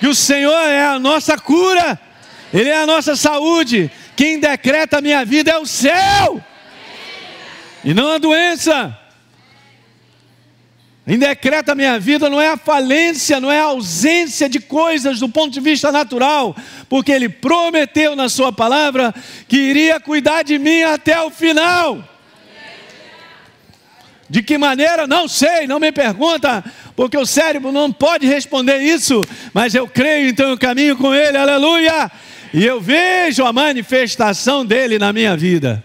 Que 0.00 0.08
o 0.08 0.14
Senhor 0.14 0.60
é 0.66 0.86
a 0.86 0.98
nossa 0.98 1.38
cura. 1.38 2.07
Ele 2.52 2.70
é 2.70 2.82
a 2.82 2.86
nossa 2.86 3.14
saúde. 3.16 3.90
Quem 4.16 4.40
decreta 4.40 4.98
a 4.98 5.00
minha 5.00 5.24
vida 5.24 5.50
é 5.50 5.58
o 5.58 5.66
céu. 5.66 6.42
E 7.84 7.94
não 7.94 8.12
a 8.12 8.18
doença. 8.18 8.98
Quem 11.08 11.18
decreta 11.18 11.72
a 11.72 11.74
minha 11.74 11.98
vida 11.98 12.28
não 12.28 12.38
é 12.38 12.50
a 12.50 12.56
falência, 12.58 13.40
não 13.40 13.50
é 13.50 13.58
a 13.58 13.64
ausência 13.64 14.46
de 14.46 14.60
coisas 14.60 15.18
do 15.18 15.28
ponto 15.28 15.50
de 15.50 15.60
vista 15.60 15.90
natural, 15.90 16.54
porque 16.86 17.10
Ele 17.10 17.30
prometeu 17.30 18.14
na 18.14 18.28
Sua 18.28 18.52
palavra 18.52 19.14
que 19.48 19.56
iria 19.56 19.98
cuidar 19.98 20.42
de 20.42 20.58
mim 20.58 20.82
até 20.82 21.18
o 21.22 21.30
final. 21.30 22.04
De 24.28 24.42
que 24.42 24.58
maneira? 24.58 25.06
Não 25.06 25.26
sei, 25.26 25.66
não 25.66 25.80
me 25.80 25.90
pergunta, 25.90 26.62
porque 26.94 27.16
o 27.16 27.24
cérebro 27.24 27.72
não 27.72 27.90
pode 27.90 28.26
responder 28.26 28.76
isso, 28.80 29.22
mas 29.54 29.74
eu 29.74 29.88
creio, 29.88 30.28
então 30.28 30.50
eu 30.50 30.58
caminho 30.58 30.94
com 30.94 31.14
Ele, 31.14 31.38
aleluia. 31.38 32.10
E 32.52 32.64
eu 32.64 32.80
vejo 32.80 33.44
a 33.44 33.52
manifestação 33.52 34.64
dele 34.64 34.98
na 34.98 35.12
minha 35.12 35.36
vida. 35.36 35.84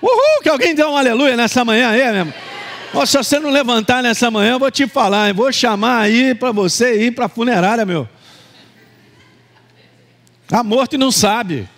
Uhul, 0.00 0.42
que 0.42 0.48
alguém 0.48 0.74
dê 0.74 0.84
um 0.84 0.96
aleluia 0.96 1.36
nessa 1.36 1.64
manhã 1.64 1.90
aí, 1.90 2.12
mesmo. 2.12 2.32
Oh, 2.94 3.04
se 3.04 3.16
você 3.16 3.38
não 3.38 3.50
levantar 3.50 4.02
nessa 4.02 4.30
manhã, 4.30 4.52
eu 4.52 4.58
vou 4.58 4.70
te 4.70 4.86
falar, 4.86 5.28
eu 5.28 5.34
vou 5.34 5.52
chamar 5.52 6.00
aí 6.00 6.34
para 6.34 6.52
você 6.52 7.06
ir 7.06 7.14
para 7.14 7.26
a 7.26 7.28
funerária, 7.28 7.84
meu. 7.84 8.08
Está 10.44 10.62
morto 10.62 10.94
e 10.94 10.98
não 10.98 11.12
sabe. 11.12 11.68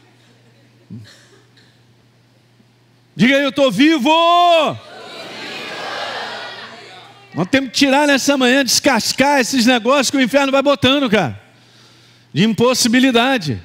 Diga 3.16 3.36
aí, 3.36 3.42
eu 3.42 3.48
estou 3.48 3.72
vivo. 3.72 4.10
Nós 7.34 7.48
temos 7.50 7.70
que 7.70 7.76
tirar 7.76 8.06
nessa 8.06 8.36
manhã, 8.36 8.64
descascar 8.64 9.40
esses 9.40 9.66
negócios 9.66 10.10
que 10.10 10.16
o 10.16 10.20
inferno 10.20 10.52
vai 10.52 10.62
botando, 10.62 11.08
cara. 11.08 11.40
De 12.32 12.44
impossibilidade. 12.44 13.60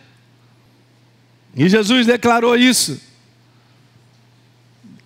E 1.56 1.70
Jesus 1.70 2.06
declarou 2.06 2.58
isso. 2.58 3.00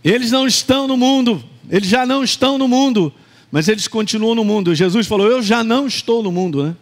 Eles 0.04 0.32
não 0.32 0.48
estão 0.48 0.88
no 0.88 0.98
mundo, 0.98 1.44
eles 1.70 1.88
já 1.88 2.06
não 2.06 2.24
estão 2.24 2.58
no 2.58 2.68
mundo, 2.68 3.14
mas 3.52 3.68
eles 3.68 3.88
continuam 3.88 4.34
no 4.34 4.44
mundo. 4.44 4.74
Jesus 4.74 5.06
falou: 5.06 5.28
Eu 5.28 5.42
já 5.42 5.64
não 5.64 5.86
estou 5.86 6.24
no 6.24 6.32
mundo, 6.32 6.64
né? 6.64 6.76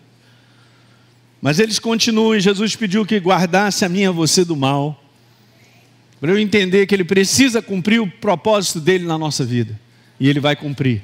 Mas 1.42 1.60
eles 1.60 1.80
continuam, 1.80 2.36
e 2.36 2.40
Jesus 2.40 2.76
pediu 2.76 3.06
que 3.06 3.20
guardasse 3.20 3.86
a 3.86 3.90
mim 3.90 4.02
e 4.02 4.06
a 4.06 4.12
você 4.12 4.44
do 4.44 4.56
mal, 4.56 5.04
para 6.20 6.32
eu 6.32 6.40
entender 6.40 6.88
que 6.88 6.96
Ele 6.96 7.04
precisa 7.04 7.62
cumprir 7.62 8.02
o 8.02 8.10
propósito 8.10 8.80
dele 8.80 9.06
na 9.06 9.18
nossa 9.18 9.46
vida, 9.46 9.80
e 10.20 10.28
Ele 10.28 10.40
vai 10.40 10.56
cumprir. 10.56 11.04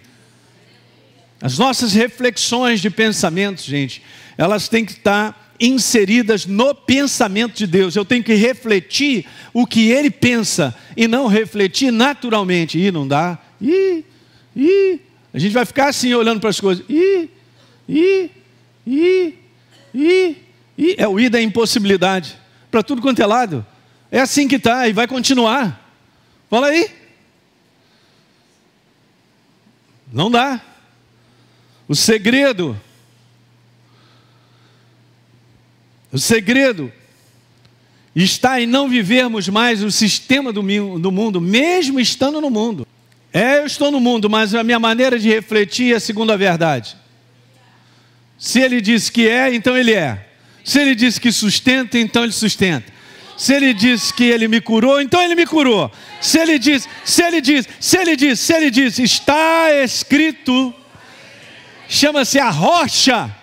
As 1.39 1.57
nossas 1.57 1.93
reflexões 1.93 2.81
de 2.81 2.89
pensamentos, 2.89 3.65
gente, 3.65 4.01
elas 4.37 4.67
têm 4.67 4.85
que 4.85 4.93
estar 4.93 5.42
inseridas 5.63 6.45
no 6.45 6.75
pensamento 6.75 7.55
de 7.55 7.65
Deus. 7.65 7.95
Eu 7.95 8.03
tenho 8.03 8.23
que 8.23 8.33
refletir 8.33 9.25
o 9.53 9.65
que 9.65 9.89
ele 9.89 10.11
pensa 10.11 10.75
e 10.95 11.07
não 11.07 11.27
refletir 11.27 11.89
naturalmente. 11.89 12.77
Ih, 12.77 12.91
não 12.91 13.07
dá. 13.07 13.39
Ih, 13.61 14.03
ih. 14.55 14.99
A 15.33 15.39
gente 15.39 15.53
vai 15.53 15.65
ficar 15.65 15.87
assim 15.87 16.13
olhando 16.13 16.41
para 16.41 16.49
as 16.49 16.59
coisas. 16.59 16.83
Ih, 16.89 17.29
ih, 17.87 18.29
ih, 18.85 19.37
ih. 19.93 20.35
É 20.97 21.07
o 21.07 21.17
i 21.17 21.29
da 21.29 21.41
impossibilidade. 21.41 22.37
Para 22.69 22.83
tudo 22.83 23.01
quanto 23.01 23.21
é 23.21 23.25
lado. 23.25 23.65
É 24.11 24.19
assim 24.19 24.47
que 24.47 24.55
está 24.55 24.87
e 24.87 24.93
vai 24.93 25.07
continuar. 25.07 25.79
Fala 26.49 26.67
aí. 26.67 26.89
Não 30.11 30.29
dá. 30.29 30.61
O 31.87 31.95
segredo 31.95 32.79
O 36.13 36.19
segredo 36.19 36.93
está 38.15 38.61
em 38.61 38.67
não 38.67 38.87
vivermos 38.87 39.49
mais 39.49 39.81
o 39.81 39.91
sistema 39.91 40.53
do, 40.53 40.61
mundo, 40.61 41.41
mesmo 41.41 41.99
estando 41.99 42.39
no 42.39 42.51
mundo. 42.51 42.87
É, 43.33 43.57
eu 43.57 43.65
estou 43.65 43.89
no 43.89 43.99
mundo, 43.99 44.29
mas 44.29 44.53
a 44.53 44.63
minha 44.63 44.77
maneira 44.77 45.17
de 45.17 45.27
refletir 45.27 45.95
é 45.95 45.99
segundo 45.99 46.31
a 46.31 46.37
verdade. 46.37 46.95
Se 48.37 48.59
ele 48.59 48.79
diz 48.79 49.09
que 49.09 49.27
é, 49.27 49.55
então 49.55 49.75
ele 49.75 49.91
é. 49.91 50.27
Se 50.63 50.79
ele 50.79 50.93
diz 50.93 51.17
que 51.17 51.31
sustenta, 51.31 51.97
então 51.97 52.23
ele 52.23 52.31
sustenta. 52.31 52.93
Se 53.35 53.51
ele 53.51 53.73
diz 53.73 54.11
que 54.11 54.25
ele 54.25 54.47
me 54.47 54.61
curou, 54.61 55.01
então 55.01 55.19
ele 55.19 55.33
me 55.33 55.47
curou. 55.47 55.91
Se 56.21 56.37
ele 56.37 56.59
diz, 56.59 56.87
se 57.03 57.23
ele 57.23 57.41
diz, 57.41 57.67
se 57.79 57.97
ele 57.97 58.15
diz, 58.15 58.39
se 58.39 58.53
ele 58.53 58.69
diz, 58.69 58.99
está 58.99 59.73
escrito, 59.83 60.71
chama-se 61.89 62.37
a 62.37 62.51
rocha 62.51 63.35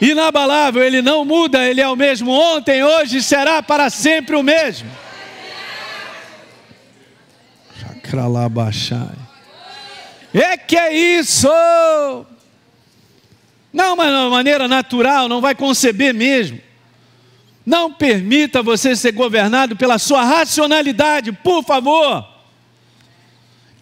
inabalável, 0.00 0.82
ele 0.82 1.00
não 1.02 1.24
muda, 1.24 1.64
ele 1.66 1.80
é 1.80 1.88
o 1.88 1.96
mesmo 1.96 2.30
ontem, 2.30 2.82
hoje 2.82 3.22
será 3.22 3.62
para 3.62 3.90
sempre 3.90 4.36
o 4.36 4.42
mesmo. 4.42 4.88
cralabachai. 8.06 9.16
É 10.32 10.56
que 10.56 10.76
é 10.76 10.94
isso! 10.94 11.48
Não, 13.72 13.96
mas 13.96 14.08
de 14.08 14.30
maneira 14.30 14.68
natural, 14.68 15.28
não 15.28 15.40
vai 15.40 15.54
conceber 15.54 16.14
mesmo. 16.14 16.60
Não 17.64 17.92
permita 17.92 18.62
você 18.62 18.94
ser 18.94 19.12
governado 19.12 19.76
pela 19.76 19.98
sua 19.98 20.22
racionalidade, 20.24 21.32
por 21.32 21.64
favor. 21.64 22.26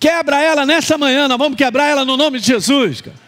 Quebra 0.00 0.42
ela 0.42 0.64
nessa 0.64 0.96
manhã, 0.96 1.28
nós 1.28 1.38
vamos 1.38 1.56
quebrar 1.56 1.86
ela 1.86 2.04
no 2.04 2.16
nome 2.16 2.40
de 2.40 2.46
Jesus. 2.46 3.02
Cara. 3.02 3.23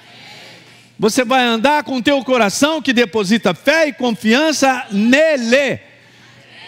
Você 0.99 1.25
vai 1.25 1.45
andar 1.45 1.85
com 1.85 1.97
o 1.97 2.03
teu 2.03 2.25
coração 2.25 2.81
que 2.81 2.93
deposita 2.93 3.53
fé 3.55 3.89
e 3.89 3.93
confiança 3.93 4.87
nele. 4.91 5.79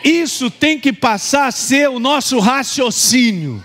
Isso 0.04 0.50
tem 0.50 0.78
que 0.78 0.92
passar 0.92 1.47
a 1.47 1.52
ser 1.52 1.88
o 1.88 1.99
nosso 1.99 2.38
raciocínio. 2.38 3.64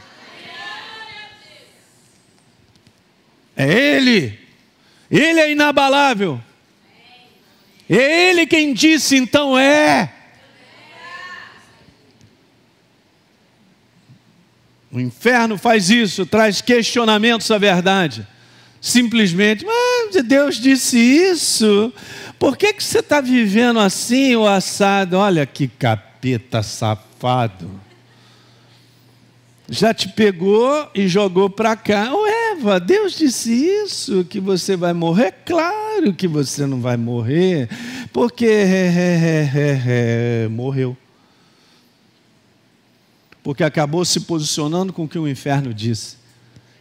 É 3.56 3.72
Ele. 3.72 4.40
Ele 5.12 5.40
é 5.40 5.52
inabalável. 5.52 6.42
É 7.90 8.30
Ele 8.30 8.48
quem 8.48 8.74
disse, 8.74 9.18
então 9.18 9.60
é. 9.60 10.12
O 14.90 15.00
inferno 15.00 15.58
faz 15.58 15.90
isso, 15.90 16.26
traz 16.26 16.62
questionamentos 16.62 17.50
à 17.52 17.58
verdade. 17.58 18.28
Simplesmente, 18.84 19.66
mas 19.66 20.24
Deus 20.26 20.58
disse 20.58 21.00
isso. 21.00 21.94
Por 22.38 22.58
que, 22.58 22.74
que 22.74 22.84
você 22.84 23.00
está 23.00 23.22
vivendo 23.22 23.80
assim, 23.80 24.36
o 24.36 24.46
assado? 24.46 25.18
Olha 25.18 25.46
que 25.46 25.70
capeta 25.70 26.62
safado 26.62 27.84
já 29.70 29.94
te 29.94 30.10
pegou 30.10 30.90
e 30.94 31.08
jogou 31.08 31.50
para 31.50 31.76
cá. 31.76 32.14
Ô 32.14 32.26
Eva, 32.28 32.80
Deus 32.80 33.18
disse 33.18 33.52
isso, 33.52 34.24
que 34.26 34.40
você 34.40 34.76
vai 34.76 34.94
morrer? 34.94 35.34
Claro 35.46 36.14
que 36.14 36.28
você 36.28 36.66
não 36.66 36.82
vai 36.82 36.98
morrer, 36.98 37.70
porque 38.12 38.46
morreu. 40.52 40.96
Porque 43.42 43.64
acabou 43.64 44.06
se 44.06 44.22
posicionando 44.22 44.94
com 44.94 45.04
o 45.04 45.08
que 45.08 45.20
o 45.20 45.28
inferno 45.28 45.74
disse. 45.74 46.23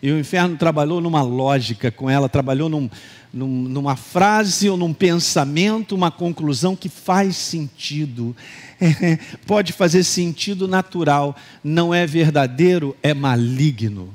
E 0.03 0.11
o 0.11 0.19
inferno 0.19 0.57
trabalhou 0.57 1.01
numa 1.01 1.23
lógica 1.23 1.89
com 1.93 2.11
ela, 2.11 2.29
trabalhou 2.29 2.69
num, 2.69 2.91
num, 3.33 3.47
numa 3.47 3.95
frase 3.95 4.69
ou 4.69 4.77
num 4.77 4.93
pensamento, 4.93 5.95
uma 5.95 6.11
conclusão 6.11 6.75
que 6.75 6.89
faz 6.89 7.37
sentido. 7.37 8.35
É, 8.85 9.17
pode 9.47 9.73
fazer 9.73 10.03
sentido 10.03 10.67
natural, 10.67 11.37
não 11.63 11.95
é 11.95 12.05
verdadeiro, 12.05 12.97
é 13.01 13.15
maligno. 13.15 14.13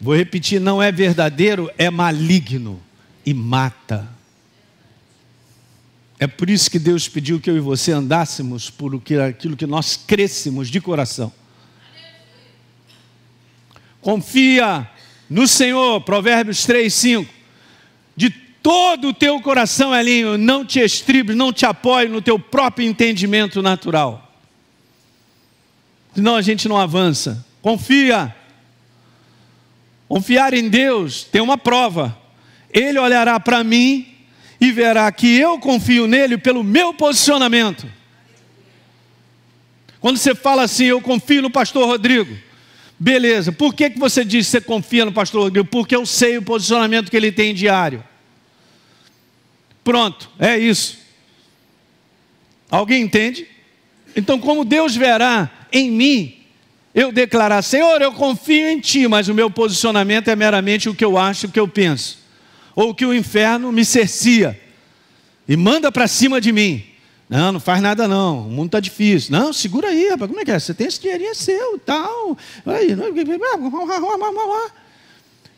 Vou 0.00 0.16
repetir: 0.16 0.60
não 0.60 0.82
é 0.82 0.90
verdadeiro, 0.90 1.70
é 1.78 1.88
maligno 1.90 2.82
e 3.24 3.32
mata. 3.32 4.08
É 6.18 6.26
por 6.26 6.50
isso 6.50 6.68
que 6.68 6.80
Deus 6.80 7.08
pediu 7.08 7.38
que 7.38 7.48
eu 7.48 7.56
e 7.56 7.60
você 7.60 7.92
andássemos 7.92 8.68
por 8.68 9.00
aquilo 9.24 9.56
que 9.56 9.66
nós 9.66 9.96
crescemos 9.96 10.68
de 10.68 10.80
coração. 10.80 11.32
Confia 14.06 14.88
no 15.28 15.48
Senhor, 15.48 16.00
Provérbios 16.02 16.64
3, 16.64 16.94
5. 16.94 17.34
De 18.14 18.30
todo 18.30 19.08
o 19.08 19.12
teu 19.12 19.40
coração, 19.40 19.92
Elinho, 19.92 20.38
não 20.38 20.64
te 20.64 20.78
estribes, 20.78 21.34
não 21.34 21.52
te 21.52 21.66
apoie 21.66 22.06
no 22.06 22.22
teu 22.22 22.38
próprio 22.38 22.86
entendimento 22.86 23.60
natural. 23.60 24.32
Senão 26.14 26.36
a 26.36 26.40
gente 26.40 26.68
não 26.68 26.78
avança. 26.78 27.44
Confia. 27.60 28.32
Confiar 30.06 30.54
em 30.54 30.68
Deus 30.68 31.24
tem 31.24 31.42
uma 31.42 31.58
prova. 31.58 32.16
Ele 32.72 33.00
olhará 33.00 33.40
para 33.40 33.64
mim 33.64 34.06
e 34.60 34.70
verá 34.70 35.10
que 35.10 35.36
eu 35.36 35.58
confio 35.58 36.06
nele 36.06 36.38
pelo 36.38 36.62
meu 36.62 36.94
posicionamento. 36.94 37.90
Quando 39.98 40.16
você 40.16 40.32
fala 40.32 40.62
assim, 40.62 40.84
eu 40.84 41.00
confio 41.00 41.42
no 41.42 41.50
pastor 41.50 41.88
Rodrigo. 41.88 42.45
Beleza, 42.98 43.52
por 43.52 43.74
que, 43.74 43.90
que 43.90 43.98
você 43.98 44.24
diz 44.24 44.46
que 44.46 44.52
você 44.52 44.60
confia 44.60 45.04
no 45.04 45.12
pastor 45.12 45.42
Rodrigo? 45.42 45.68
Porque 45.68 45.94
eu 45.94 46.06
sei 46.06 46.38
o 46.38 46.42
posicionamento 46.42 47.10
que 47.10 47.16
ele 47.16 47.30
tem 47.30 47.54
diário. 47.54 48.02
Pronto, 49.84 50.30
é 50.38 50.58
isso. 50.58 50.98
Alguém 52.70 53.02
entende? 53.02 53.46
Então, 54.16 54.38
como 54.38 54.64
Deus 54.64 54.96
verá 54.96 55.50
em 55.70 55.90
mim, 55.90 56.38
eu 56.94 57.12
declarar, 57.12 57.60
Senhor, 57.60 58.00
eu 58.00 58.10
confio 58.10 58.70
em 58.70 58.80
Ti, 58.80 59.06
mas 59.06 59.28
o 59.28 59.34
meu 59.34 59.50
posicionamento 59.50 60.28
é 60.28 60.34
meramente 60.34 60.88
o 60.88 60.94
que 60.94 61.04
eu 61.04 61.18
acho, 61.18 61.46
o 61.46 61.50
que 61.50 61.60
eu 61.60 61.68
penso, 61.68 62.18
ou 62.74 62.94
que 62.94 63.04
o 63.04 63.14
inferno 63.14 63.70
me 63.70 63.84
cercia 63.84 64.58
e 65.46 65.54
manda 65.56 65.92
para 65.92 66.08
cima 66.08 66.40
de 66.40 66.50
mim. 66.52 66.82
Não, 67.28 67.52
não 67.52 67.60
faz 67.60 67.82
nada 67.82 68.06
não, 68.06 68.46
o 68.46 68.50
mundo 68.50 68.66
está 68.66 68.80
difícil. 68.80 69.32
Não, 69.32 69.52
segura 69.52 69.88
aí, 69.88 70.10
rapaz, 70.10 70.30
como 70.30 70.40
é 70.40 70.44
que 70.44 70.50
é? 70.52 70.58
Você 70.58 70.72
tem 70.72 70.86
esse 70.86 71.00
dinheirinho 71.00 71.30
é 71.30 71.34
seu 71.34 71.76
e 71.76 71.78
tal. 71.80 72.38
Aí, 72.64 72.94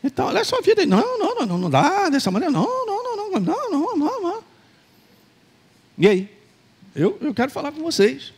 então, 0.03 0.27
olha 0.27 0.41
a 0.41 0.45
sua 0.45 0.61
vida 0.61 0.81
aí. 0.81 0.87
Não, 0.87 1.19
não, 1.19 1.45
não, 1.45 1.57
não 1.57 1.69
dá 1.69 2.09
dessa 2.09 2.31
maneira. 2.31 2.51
Não, 2.51 2.85
não, 2.85 3.03
não, 3.03 3.15
não, 3.15 3.39
não, 3.39 3.69
não, 3.69 3.97
não, 3.97 4.21
não. 4.21 4.43
E 5.97 6.07
aí? 6.07 6.29
Eu, 6.95 7.17
eu 7.21 7.33
quero 7.33 7.51
falar 7.51 7.71
com 7.71 7.81
vocês. 7.81 8.33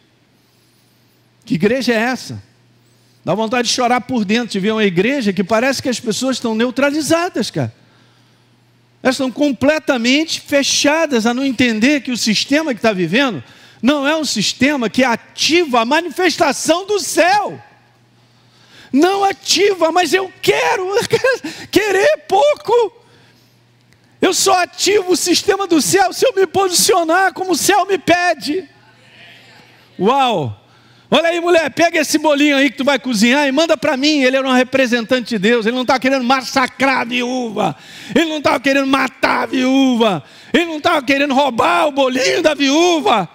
Que 1.45 1.55
igreja 1.55 1.93
é 1.93 1.97
essa? 1.97 2.41
Dá 3.23 3.35
vontade 3.35 3.67
de 3.67 3.73
chorar 3.73 4.01
por 4.01 4.25
dentro 4.25 4.49
de 4.49 4.59
ver 4.59 4.71
uma 4.71 4.83
igreja 4.83 5.31
que 5.31 5.43
parece 5.43 5.81
que 5.81 5.89
as 5.89 5.99
pessoas 5.99 6.37
estão 6.37 6.55
neutralizadas, 6.55 7.51
cara. 7.51 7.73
Elas 9.03 9.15
estão 9.15 9.31
completamente 9.31 10.39
fechadas 10.39 11.25
a 11.25 11.33
não 11.33 11.43
entender 11.43 12.01
que 12.01 12.11
o 12.11 12.17
sistema 12.17 12.73
que 12.73 12.79
está 12.79 12.93
vivendo 12.93 13.43
não 13.81 14.07
é 14.07 14.15
um 14.15 14.23
sistema 14.23 14.89
que 14.89 15.03
ativa 15.03 15.81
a 15.81 15.85
manifestação 15.85 16.85
do 16.85 16.99
céu. 16.99 17.61
Não 18.93 19.23
ativa, 19.23 19.91
mas 19.91 20.13
eu 20.13 20.31
quero, 20.41 20.87
querer 21.71 22.25
pouco. 22.27 23.01
Eu 24.21 24.33
só 24.35 24.61
ativo 24.61 25.13
o 25.13 25.17
sistema 25.17 25.65
do 25.65 25.81
céu 25.81 26.13
se 26.13 26.27
eu 26.27 26.35
me 26.35 26.45
posicionar 26.45 27.33
como 27.33 27.53
o 27.53 27.57
céu 27.57 27.87
me 27.87 27.97
pede. 27.97 28.69
Uau! 29.97 30.60
Olha 31.13 31.27
aí, 31.27 31.41
mulher, 31.41 31.69
pega 31.71 31.99
esse 31.99 32.17
bolinho 32.17 32.55
aí 32.55 32.69
que 32.69 32.77
tu 32.77 32.85
vai 32.85 32.97
cozinhar 32.97 33.45
e 33.45 33.51
manda 33.51 33.75
para 33.75 33.97
mim. 33.97 34.23
Ele 34.23 34.37
era 34.37 34.47
um 34.47 34.53
representante 34.53 35.31
de 35.31 35.39
Deus. 35.39 35.65
Ele 35.65 35.75
não 35.75 35.81
estava 35.81 35.99
querendo 35.99 36.23
massacrar 36.23 37.01
a 37.01 37.03
viúva. 37.03 37.75
Ele 38.15 38.29
não 38.29 38.37
estava 38.37 38.61
querendo 38.61 38.87
matar 38.87 39.43
a 39.43 39.45
viúva. 39.45 40.23
Ele 40.53 40.63
não 40.63 40.77
estava 40.77 41.03
querendo 41.03 41.33
roubar 41.33 41.87
o 41.87 41.91
bolinho 41.91 42.41
da 42.41 42.53
viúva. 42.53 43.27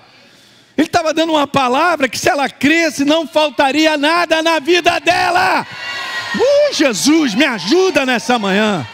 Ele 0.75 0.87
estava 0.87 1.13
dando 1.13 1.35
uma 1.35 1.47
palavra 1.47 2.09
que 2.09 2.19
se 2.19 2.31
ela 2.31 2.49
cresce, 2.49 3.05
não 3.05 3.27
faltaria 3.27 3.99
nada 3.99 4.43
na 4.43 4.59
vida 4.59 4.99
dela. 4.99 5.67
Uh, 6.35 6.75
Jesus, 6.75 7.35
me 7.35 7.45
ajuda 7.45 8.07
nessa 8.07 8.39
manhã. 8.39 8.89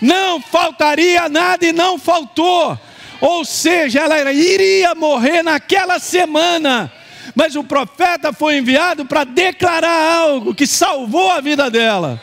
Não 0.00 0.40
faltaria 0.40 1.28
nada 1.28 1.66
e 1.66 1.72
não 1.74 1.98
faltou. 1.98 2.78
Ou 3.20 3.44
seja, 3.44 4.00
ela 4.00 4.32
iria 4.32 4.94
morrer 4.94 5.42
naquela 5.42 5.98
semana 5.98 6.90
mas 7.38 7.54
o 7.54 7.62
profeta 7.62 8.32
foi 8.32 8.56
enviado 8.56 9.06
para 9.06 9.22
declarar 9.22 10.12
algo 10.12 10.52
que 10.52 10.66
salvou 10.66 11.30
a 11.30 11.40
vida 11.40 11.70
dela. 11.70 12.20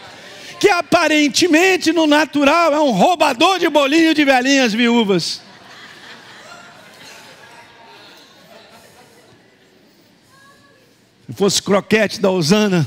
Que 0.60 0.68
aparentemente 0.68 1.94
no 1.94 2.06
natural 2.06 2.74
é 2.74 2.82
um 2.82 2.92
roubador 2.92 3.58
de 3.58 3.70
bolinho 3.70 4.14
de 4.14 4.26
velhinhas 4.26 4.74
viúvas. 4.74 5.42
Se 11.26 11.34
fosse 11.34 11.64
croquete 11.64 12.20
da 12.20 12.30
Osana, 12.30 12.86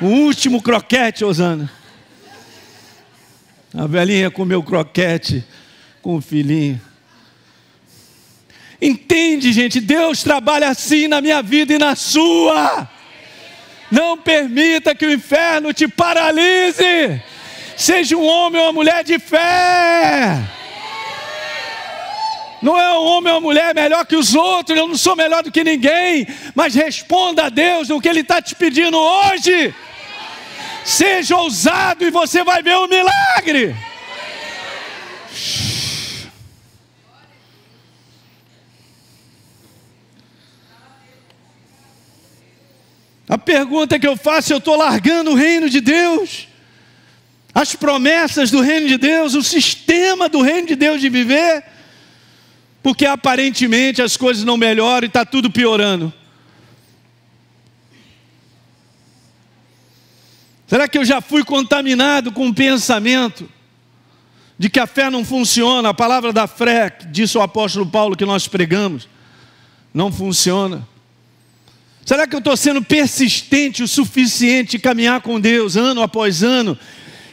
o 0.00 0.06
último 0.06 0.62
croquete, 0.62 1.24
Osana. 1.24 1.68
A 3.74 3.88
velhinha 3.88 4.30
comeu 4.30 4.62
croquete 4.62 5.44
com 6.00 6.14
o 6.14 6.20
filhinho. 6.20 6.80
Entende, 8.82 9.52
gente? 9.52 9.80
Deus 9.80 10.24
trabalha 10.24 10.68
assim 10.68 11.06
na 11.06 11.20
minha 11.20 11.40
vida 11.40 11.72
e 11.72 11.78
na 11.78 11.94
sua. 11.94 12.90
Não 13.88 14.18
permita 14.18 14.92
que 14.92 15.06
o 15.06 15.12
inferno 15.12 15.72
te 15.72 15.86
paralise. 15.86 17.22
Seja 17.76 18.16
um 18.16 18.26
homem 18.26 18.60
ou 18.60 18.66
uma 18.66 18.72
mulher 18.72 19.04
de 19.04 19.20
fé. 19.20 20.36
Não 22.60 22.80
é 22.80 22.90
um 22.98 23.04
homem 23.04 23.32
ou 23.32 23.38
uma 23.38 23.46
mulher 23.46 23.72
melhor 23.72 24.04
que 24.04 24.16
os 24.16 24.34
outros, 24.34 24.76
eu 24.76 24.88
não 24.88 24.96
sou 24.96 25.14
melhor 25.14 25.44
do 25.44 25.52
que 25.52 25.62
ninguém, 25.62 26.26
mas 26.52 26.74
responda 26.74 27.44
a 27.44 27.48
Deus 27.48 27.88
no 27.88 28.00
que 28.00 28.08
Ele 28.08 28.20
está 28.20 28.42
te 28.42 28.56
pedindo 28.56 28.98
hoje. 28.98 29.72
Seja 30.84 31.36
ousado 31.36 32.04
e 32.04 32.10
você 32.10 32.42
vai 32.42 32.64
ver 32.64 32.76
o 32.76 32.88
milagre. 32.88 33.76
A 43.32 43.38
pergunta 43.38 43.98
que 43.98 44.06
eu 44.06 44.14
faço: 44.14 44.52
eu 44.52 44.58
estou 44.58 44.76
largando 44.76 45.30
o 45.30 45.34
reino 45.34 45.70
de 45.70 45.80
Deus, 45.80 46.46
as 47.54 47.74
promessas 47.74 48.50
do 48.50 48.60
reino 48.60 48.86
de 48.86 48.98
Deus, 48.98 49.32
o 49.34 49.42
sistema 49.42 50.28
do 50.28 50.42
reino 50.42 50.66
de 50.68 50.76
Deus 50.76 51.00
de 51.00 51.08
viver, 51.08 51.64
porque 52.82 53.06
aparentemente 53.06 54.02
as 54.02 54.18
coisas 54.18 54.44
não 54.44 54.58
melhoram 54.58 55.06
e 55.06 55.08
está 55.08 55.24
tudo 55.24 55.50
piorando. 55.50 56.12
Será 60.66 60.86
que 60.86 60.98
eu 60.98 61.04
já 61.04 61.22
fui 61.22 61.42
contaminado 61.42 62.32
com 62.32 62.48
o 62.48 62.54
pensamento 62.54 63.48
de 64.58 64.68
que 64.68 64.78
a 64.78 64.86
fé 64.86 65.08
não 65.08 65.24
funciona? 65.24 65.88
A 65.88 65.94
palavra 65.94 66.34
da 66.34 66.46
fé, 66.46 66.94
disse 67.10 67.38
o 67.38 67.40
apóstolo 67.40 67.86
Paulo 67.86 68.14
que 68.14 68.26
nós 68.26 68.46
pregamos, 68.46 69.08
não 69.94 70.12
funciona. 70.12 70.86
Será 72.04 72.26
que 72.26 72.34
eu 72.34 72.40
estou 72.40 72.56
sendo 72.56 72.82
persistente 72.82 73.82
o 73.82 73.88
suficiente 73.88 74.76
em 74.76 74.80
caminhar 74.80 75.20
com 75.20 75.40
Deus 75.40 75.76
ano 75.76 76.02
após 76.02 76.42
ano? 76.42 76.76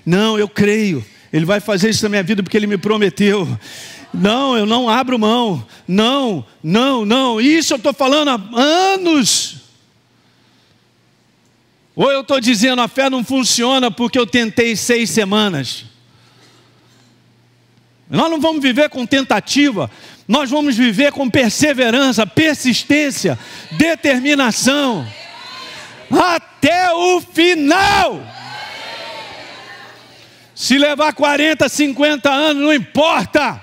Não, 0.06 0.38
eu 0.38 0.48
creio. 0.48 1.04
Ele 1.34 1.46
vai 1.46 1.60
fazer 1.60 1.90
isso 1.90 2.04
na 2.04 2.10
minha 2.10 2.24
vida 2.24 2.44
porque 2.44 2.58
ele 2.58 2.68
me 2.68 2.78
prometeu. 2.78 3.48
Não, 4.14 4.58
eu 4.58 4.66
não 4.66 4.90
abro 4.90 5.18
mão. 5.18 5.66
Não, 5.88 6.46
não, 6.64 7.06
não. 7.06 7.42
Isso 7.42 7.74
eu 7.74 7.78
estou 7.78 7.94
falando 7.94 8.30
há 8.30 8.60
anos. 8.94 9.58
Ou 11.96 12.12
eu 12.12 12.22
estou 12.22 12.40
dizendo 12.40 12.82
a 12.82 12.88
fé 12.88 13.10
não 13.10 13.24
funciona 13.24 13.92
porque 13.92 14.18
eu 14.18 14.26
tentei 14.26 14.76
seis 14.76 15.10
semanas. 15.10 15.86
Nós 18.10 18.32
não 18.32 18.40
vamos 18.40 18.62
viver 18.62 18.90
com 18.90 19.06
tentativa, 19.06 19.92
nós 20.30 20.50
vamos 20.50 20.78
viver 20.78 21.12
com 21.12 21.30
perseverança, 21.30 22.26
persistência, 22.26 23.38
determinação, 23.72 25.06
até 26.12 26.94
o 26.94 27.20
final. 27.20 28.22
Se 30.54 30.78
levar 30.78 31.14
40, 31.14 31.68
50 31.68 32.30
anos, 32.30 32.64
não 32.64 32.72
importa. 32.72 33.60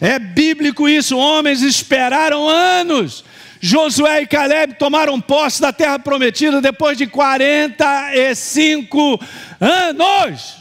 É 0.00 0.18
bíblico 0.18 0.88
isso, 0.88 1.18
homens 1.18 1.62
esperaram 1.62 2.48
anos 2.48 3.24
Josué 3.64 4.20
e 4.20 4.26
Caleb 4.26 4.74
tomaram 4.74 5.18
posse 5.18 5.58
da 5.58 5.72
terra 5.72 5.98
prometida 5.98 6.60
depois 6.60 6.98
de 6.98 7.06
45 7.06 9.18
anos. 9.58 10.56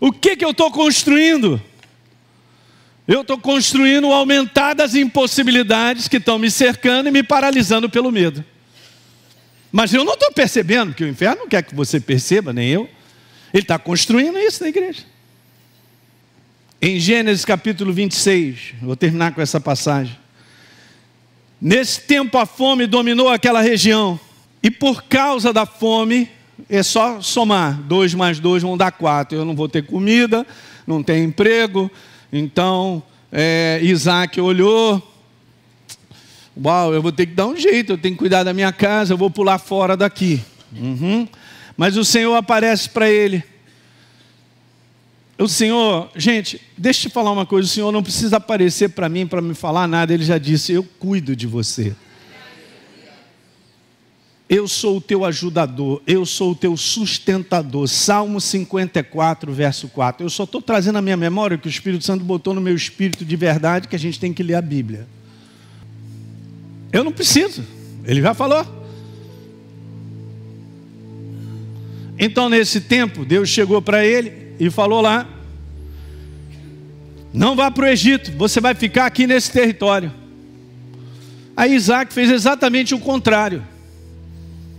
O 0.00 0.10
que, 0.10 0.36
que 0.36 0.44
eu 0.44 0.52
estou 0.52 0.72
construindo? 0.72 1.62
Eu 3.08 3.22
estou 3.22 3.38
construindo 3.38 4.12
aumentar 4.12 4.74
das 4.74 4.94
impossibilidades 4.94 6.08
que 6.08 6.18
estão 6.18 6.38
me 6.38 6.50
cercando 6.50 7.08
e 7.08 7.10
me 7.10 7.22
paralisando 7.22 7.88
pelo 7.88 8.12
medo. 8.12 8.44
Mas 9.72 9.94
eu 9.94 10.04
não 10.04 10.12
estou 10.12 10.30
percebendo, 10.30 10.92
que 10.92 11.02
o 11.02 11.08
inferno 11.08 11.40
não 11.40 11.48
quer 11.48 11.62
que 11.62 11.74
você 11.74 11.98
perceba, 11.98 12.52
nem 12.52 12.68
eu. 12.68 12.86
Ele 13.52 13.62
está 13.62 13.78
construindo 13.78 14.38
isso 14.38 14.62
na 14.62 14.68
igreja. 14.68 15.04
Em 16.82 17.00
Gênesis 17.00 17.46
capítulo 17.46 17.94
26, 17.94 18.74
vou 18.82 18.94
terminar 18.94 19.32
com 19.32 19.40
essa 19.40 19.58
passagem. 19.58 20.14
Nesse 21.58 22.02
tempo 22.02 22.36
a 22.36 22.44
fome 22.44 22.86
dominou 22.86 23.30
aquela 23.30 23.62
região. 23.62 24.20
E 24.62 24.70
por 24.70 25.04
causa 25.04 25.50
da 25.50 25.64
fome, 25.64 26.30
é 26.68 26.82
só 26.82 27.22
somar. 27.22 27.72
Dois 27.72 28.12
mais 28.12 28.38
dois 28.38 28.62
vão 28.62 28.76
dar 28.76 28.92
quatro. 28.92 29.38
Eu 29.38 29.46
não 29.46 29.56
vou 29.56 29.68
ter 29.68 29.86
comida, 29.86 30.46
não 30.86 31.02
tenho 31.02 31.24
emprego. 31.24 31.90
Então, 32.32 33.02
é, 33.32 33.80
Isaac 33.82 34.40
olhou. 34.40 35.02
Uau, 36.62 36.92
eu 36.92 37.00
vou 37.00 37.12
ter 37.12 37.26
que 37.26 37.34
dar 37.34 37.46
um 37.46 37.56
jeito, 37.56 37.92
eu 37.92 37.98
tenho 37.98 38.14
que 38.14 38.18
cuidar 38.18 38.42
da 38.42 38.52
minha 38.52 38.72
casa, 38.72 39.12
eu 39.12 39.18
vou 39.18 39.30
pular 39.30 39.58
fora 39.58 39.96
daqui. 39.96 40.40
Uhum. 40.72 41.28
Mas 41.76 41.96
o 41.96 42.04
Senhor 42.04 42.34
aparece 42.34 42.88
para 42.88 43.08
ele 43.08 43.44
o 45.38 45.46
Senhor, 45.46 46.10
gente, 46.16 46.60
deixa 46.76 47.06
eu 47.06 47.10
te 47.10 47.14
falar 47.14 47.30
uma 47.30 47.46
coisa: 47.46 47.66
o 47.66 47.70
Senhor 47.70 47.92
não 47.92 48.02
precisa 48.02 48.38
aparecer 48.38 48.88
para 48.90 49.08
mim 49.08 49.26
para 49.26 49.40
me 49.40 49.54
falar 49.54 49.86
nada, 49.86 50.12
ele 50.12 50.24
já 50.24 50.36
disse: 50.36 50.72
Eu 50.72 50.82
cuido 50.98 51.36
de 51.36 51.46
você. 51.46 51.94
Eu 54.48 54.66
sou 54.66 54.96
o 54.96 55.00
teu 55.00 55.26
ajudador, 55.26 56.00
eu 56.06 56.24
sou 56.24 56.52
o 56.52 56.54
teu 56.54 56.74
sustentador. 56.74 57.86
Salmo 57.86 58.40
54, 58.40 59.52
verso 59.52 59.88
4. 59.88 60.24
Eu 60.24 60.30
só 60.30 60.44
estou 60.44 60.62
trazendo 60.62 60.96
a 60.96 61.02
minha 61.02 61.18
memória 61.18 61.58
que 61.58 61.66
o 61.66 61.70
Espírito 61.70 62.02
Santo 62.02 62.24
botou 62.24 62.54
no 62.54 62.60
meu 62.60 62.74
espírito 62.74 63.26
de 63.26 63.36
verdade 63.36 63.88
que 63.88 63.94
a 63.94 63.98
gente 63.98 64.18
tem 64.18 64.32
que 64.32 64.42
ler 64.42 64.54
a 64.54 64.62
Bíblia. 64.62 65.06
Eu 66.90 67.04
não 67.04 67.12
preciso, 67.12 67.62
ele 68.06 68.22
já 68.22 68.32
falou. 68.32 68.66
Então, 72.18 72.48
nesse 72.48 72.80
tempo, 72.80 73.26
Deus 73.26 73.50
chegou 73.50 73.82
para 73.82 74.02
ele 74.02 74.54
e 74.58 74.70
falou 74.70 75.02
lá: 75.02 75.28
Não 77.34 77.54
vá 77.54 77.70
para 77.70 77.84
o 77.84 77.88
Egito, 77.88 78.32
você 78.32 78.62
vai 78.62 78.74
ficar 78.74 79.04
aqui 79.04 79.26
nesse 79.26 79.52
território. 79.52 80.10
Aí 81.54 81.74
Isaac 81.74 82.14
fez 82.14 82.30
exatamente 82.30 82.94
o 82.94 82.98
contrário. 82.98 83.62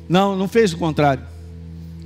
Não, 0.10 0.36
não 0.36 0.48
fez 0.48 0.74
o 0.74 0.78
contrário. 0.78 1.24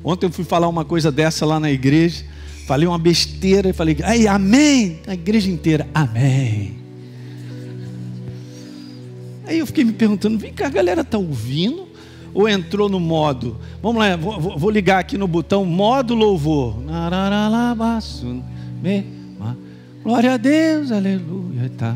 Ontem 0.03 0.25
eu 0.25 0.31
fui 0.31 0.43
falar 0.43 0.67
uma 0.67 0.83
coisa 0.83 1.11
dessa 1.11 1.45
lá 1.45 1.59
na 1.59 1.71
igreja. 1.71 2.25
Falei 2.67 2.87
uma 2.87 2.99
besteira 2.99 3.69
e 3.69 3.73
falei, 3.73 3.97
ai, 4.03 4.27
amém. 4.27 4.99
A 5.07 5.13
igreja 5.13 5.49
inteira, 5.49 5.87
amém. 5.93 6.77
Aí 9.47 9.59
eu 9.59 9.65
fiquei 9.65 9.83
me 9.83 9.93
perguntando, 9.93 10.37
vem 10.37 10.53
cá, 10.53 10.67
a 10.67 10.69
galera 10.69 11.01
está 11.01 11.17
ouvindo? 11.17 11.93
ou 12.33 12.49
entrou 12.49 12.89
no 12.89 12.99
modo? 12.99 13.57
Vamos 13.81 13.99
lá, 13.99 14.15
vou, 14.15 14.57
vou 14.57 14.69
ligar 14.69 14.99
aqui 14.99 15.17
no 15.17 15.27
botão 15.27 15.65
modo 15.65 16.15
louvor. 16.15 16.79
Glória 20.03 20.33
a 20.33 20.37
Deus, 20.37 20.91
aleluia. 20.91 21.71
Tá. 21.77 21.95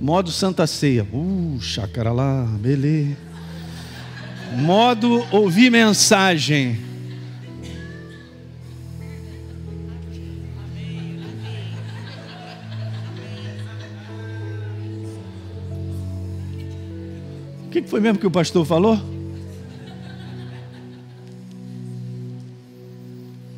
Modo 0.00 0.30
Santa 0.30 0.66
Ceia. 0.66 1.06
Uh, 1.12 1.58
chácara 1.60 2.12
lá, 2.12 2.44
beleza. 2.60 3.16
Modo 4.56 5.26
ouvir 5.30 5.70
mensagem. 5.70 6.78
O 17.66 17.70
que 17.70 17.82
foi 17.82 18.00
mesmo 18.00 18.18
que 18.18 18.26
o 18.26 18.30
pastor 18.30 18.66
falou? 18.66 18.98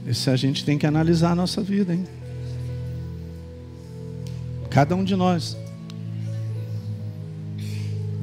Isso 0.07 0.31
a 0.31 0.37
gente 0.37 0.65
tem 0.65 0.79
que 0.79 0.87
analisar 0.87 1.33
a 1.33 1.35
nossa 1.35 1.61
vida, 1.61 1.93
hein? 1.93 2.07
Cada 4.71 4.95
um 4.95 5.03
de 5.03 5.17
nós. 5.17 5.57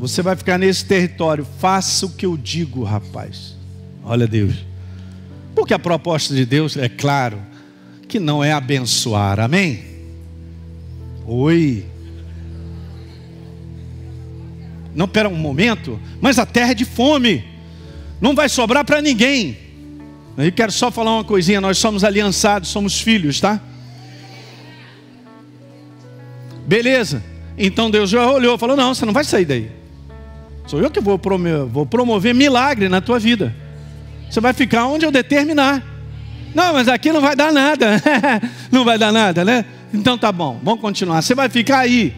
Você 0.01 0.23
vai 0.23 0.35
ficar 0.35 0.57
nesse 0.57 0.83
território, 0.83 1.45
faça 1.59 2.07
o 2.07 2.09
que 2.09 2.25
eu 2.25 2.35
digo, 2.35 2.83
rapaz. 2.83 3.55
Olha 4.03 4.25
Deus. 4.25 4.55
Porque 5.53 5.75
a 5.75 5.79
proposta 5.79 6.33
de 6.33 6.43
Deus 6.43 6.75
é 6.75 6.89
claro 6.89 7.39
que 8.07 8.19
não 8.19 8.43
é 8.43 8.51
abençoar, 8.51 9.39
amém? 9.39 9.83
Oi. 11.27 11.85
Não, 14.95 15.07
pera 15.07 15.29
um 15.29 15.35
momento, 15.35 15.99
mas 16.19 16.39
a 16.39 16.47
terra 16.47 16.71
é 16.71 16.73
de 16.73 16.83
fome, 16.83 17.45
não 18.19 18.33
vai 18.33 18.49
sobrar 18.49 18.83
para 18.83 19.03
ninguém. 19.03 19.55
Eu 20.35 20.51
quero 20.51 20.71
só 20.71 20.89
falar 20.89 21.13
uma 21.13 21.23
coisinha: 21.23 21.61
nós 21.61 21.77
somos 21.77 22.03
aliançados, 22.03 22.69
somos 22.69 22.99
filhos, 22.99 23.39
tá? 23.39 23.61
Beleza. 26.65 27.23
Então 27.55 27.91
Deus 27.91 28.09
já 28.09 28.27
olhou, 28.31 28.57
falou: 28.57 28.75
Não, 28.75 28.95
você 28.95 29.05
não 29.05 29.13
vai 29.13 29.23
sair 29.23 29.45
daí. 29.45 29.80
Sou 30.67 30.79
eu 30.81 30.89
que 30.89 30.99
vou 30.99 31.17
promover, 31.17 31.65
vou 31.65 31.85
promover 31.85 32.33
milagre 32.33 32.87
na 32.87 33.01
tua 33.01 33.19
vida. 33.19 33.53
Você 34.29 34.39
vai 34.39 34.53
ficar 34.53 34.85
onde 34.85 35.05
eu 35.05 35.11
determinar. 35.11 35.83
Não, 36.53 36.73
mas 36.73 36.87
aqui 36.87 37.11
não 37.11 37.21
vai 37.21 37.35
dar 37.35 37.51
nada. 37.51 38.01
não 38.71 38.85
vai 38.85 38.97
dar 38.97 39.11
nada, 39.11 39.43
né? 39.43 39.65
Então 39.93 40.17
tá 40.17 40.31
bom, 40.31 40.59
vamos 40.63 40.81
continuar. 40.81 41.21
Você 41.21 41.35
vai 41.35 41.49
ficar 41.49 41.79
aí. 41.79 42.13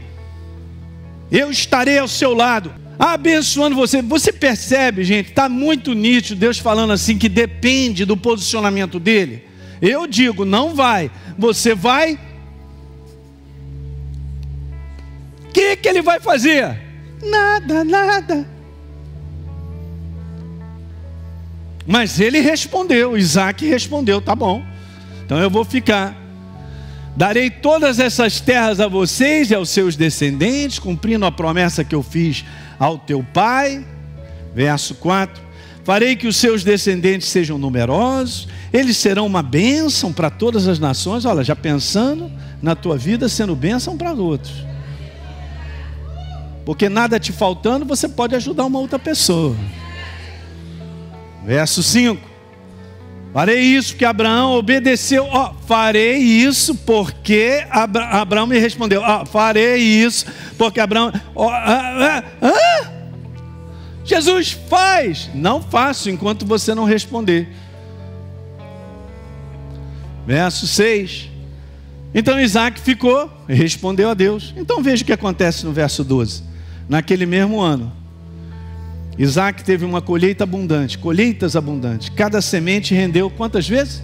Eu 1.32 1.50
estarei 1.50 1.98
ao 1.98 2.08
seu 2.08 2.34
lado 2.34 2.72
abençoando 3.00 3.76
você. 3.76 4.02
Você 4.02 4.32
percebe, 4.32 5.04
gente, 5.04 5.30
está 5.30 5.50
muito 5.50 5.94
nítido 5.94 6.40
Deus 6.40 6.60
falando 6.60 6.94
assim 6.94 7.18
que 7.18 7.28
depende 7.28 8.06
do 8.06 8.16
posicionamento 8.16 9.00
dele. 9.00 9.44
Eu 9.82 10.08
digo, 10.08 10.46
não 10.46 10.74
vai. 10.74 11.12
Você 11.38 11.74
vai. 11.74 12.20
O 15.50 15.52
que, 15.52 15.76
que 15.76 15.90
ele 15.90 16.02
vai 16.02 16.20
fazer? 16.20 16.83
Nada, 17.30 17.84
nada. 17.84 18.48
Mas 21.86 22.20
ele 22.20 22.40
respondeu, 22.40 23.18
Isaac 23.18 23.66
respondeu, 23.68 24.22
tá 24.22 24.36
bom. 24.36 24.64
Então 25.26 25.40
eu 25.40 25.50
vou 25.50 25.66
ficar. 25.66 26.16
Darei 27.16 27.50
todas 27.50 28.00
essas 28.00 28.40
terras 28.40 28.80
a 28.80 28.88
vocês 28.88 29.52
e 29.52 29.56
aos 29.56 29.70
seus 29.70 29.96
descendentes, 29.96 30.80
cumprindo 30.80 31.26
a 31.26 31.32
promessa 31.32 31.84
que 31.84 31.94
eu 31.94 32.02
fiz 32.02 32.44
ao 32.80 32.98
teu 32.98 33.24
pai, 33.34 33.86
Verso 34.54 34.96
4: 34.96 35.42
Farei 35.84 36.16
que 36.16 36.28
os 36.28 36.38
seus 36.38 36.64
descendentes 36.64 37.28
sejam 37.28 37.58
numerosos, 37.58 38.48
eles 38.72 38.98
serão 38.98 39.26
uma 39.26 39.42
bênção 39.42 40.14
para 40.14 40.30
todas 40.30 40.68
as 40.68 40.80
nações. 40.80 41.26
Olha, 41.26 41.44
já 41.44 41.56
pensando 41.56 42.32
na 42.62 42.76
tua 42.76 42.98
vida 42.98 43.28
sendo 43.28 43.56
bênção 43.56 43.98
para 43.98 44.14
outros. 44.14 44.54
Porque 46.66 46.88
nada 46.88 47.20
te 47.20 47.32
faltando, 47.32 47.86
você 47.86 48.08
pode 48.08 48.36
ajudar 48.36 48.66
uma 48.66 48.80
outra 48.80 48.98
pessoa. 48.98 49.56
Verso 51.46 51.84
5. 51.84 52.34
Farei 53.34 53.62
isso 53.62 53.94
porque 53.94 54.06
Abraão 54.06 54.54
obedeceu. 54.54 55.26
Ó, 55.26 55.50
oh, 55.50 55.66
farei 55.66 56.18
isso 56.18 56.76
porque 56.76 57.66
Abra 57.70 58.06
Abraão 58.06 58.46
me 58.46 58.60
respondeu. 58.60 59.02
Ó, 59.02 59.24
oh, 59.24 59.26
farei 59.26 59.78
isso 59.78 60.26
porque 60.58 60.80
Abraão. 60.80 61.12
Oh, 61.34 61.50
ah, 61.50 62.24
ah, 62.42 62.48
ah? 62.48 62.92
Jesus 64.06 64.52
faz. 64.70 65.32
Não 65.34 65.62
faço 65.62 66.10
enquanto 66.12 66.46
você 66.46 66.76
não 66.76 66.86
responder. 66.86 67.50
Verso 70.28 70.68
6. 70.68 71.30
Então 72.14 72.40
Isaac 72.40 72.80
ficou 72.80 73.32
e 73.50 73.56
respondeu 73.56 74.12
a 74.12 74.14
Deus. 74.14 74.54
Então 74.56 74.82
veja 74.84 75.02
o 75.02 75.06
que 75.06 75.14
acontece 75.14 75.66
no 75.66 75.74
verso 75.74 76.04
12. 76.04 76.53
Naquele 76.88 77.26
mesmo 77.26 77.62
ano, 77.62 77.92
Isaac 79.18 79.64
teve 79.64 79.86
uma 79.86 80.02
colheita 80.02 80.44
abundante, 80.44 80.98
colheitas 80.98 81.56
abundantes. 81.56 82.10
Cada 82.10 82.42
semente 82.42 82.94
rendeu 82.94 83.30
quantas 83.30 83.68
vezes? 83.68 84.02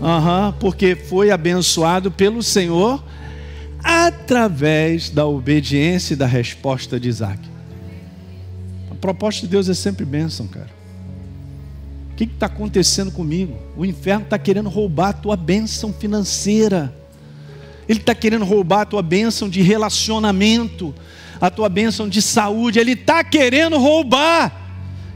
Uhum, 0.00 0.52
porque 0.60 0.94
foi 0.94 1.30
abençoado 1.30 2.10
pelo 2.10 2.42
Senhor 2.42 3.02
através 3.82 5.10
da 5.10 5.26
obediência 5.26 6.14
e 6.14 6.16
da 6.16 6.26
resposta 6.26 6.98
de 6.98 7.08
Isaac. 7.08 7.40
A 8.90 8.94
proposta 8.94 9.42
de 9.42 9.48
Deus 9.48 9.68
é 9.68 9.74
sempre 9.74 10.04
bênção, 10.04 10.46
cara. 10.46 10.70
O 12.12 12.14
que 12.14 12.24
está 12.24 12.46
acontecendo 12.46 13.10
comigo? 13.10 13.56
O 13.76 13.84
inferno 13.84 14.24
está 14.24 14.38
querendo 14.38 14.68
roubar 14.68 15.10
a 15.10 15.12
tua 15.12 15.36
bênção 15.36 15.92
financeira. 15.92 16.94
Ele 17.88 18.00
está 18.00 18.14
querendo 18.14 18.44
roubar 18.44 18.82
a 18.82 18.86
tua 18.86 19.02
bênção 19.02 19.48
de 19.48 19.62
relacionamento 19.62 20.94
a 21.40 21.50
tua 21.50 21.68
bênção 21.68 22.08
de 22.08 22.20
saúde. 22.20 22.78
Ele 22.78 22.92
está 22.92 23.22
querendo 23.24 23.78
roubar 23.78 24.52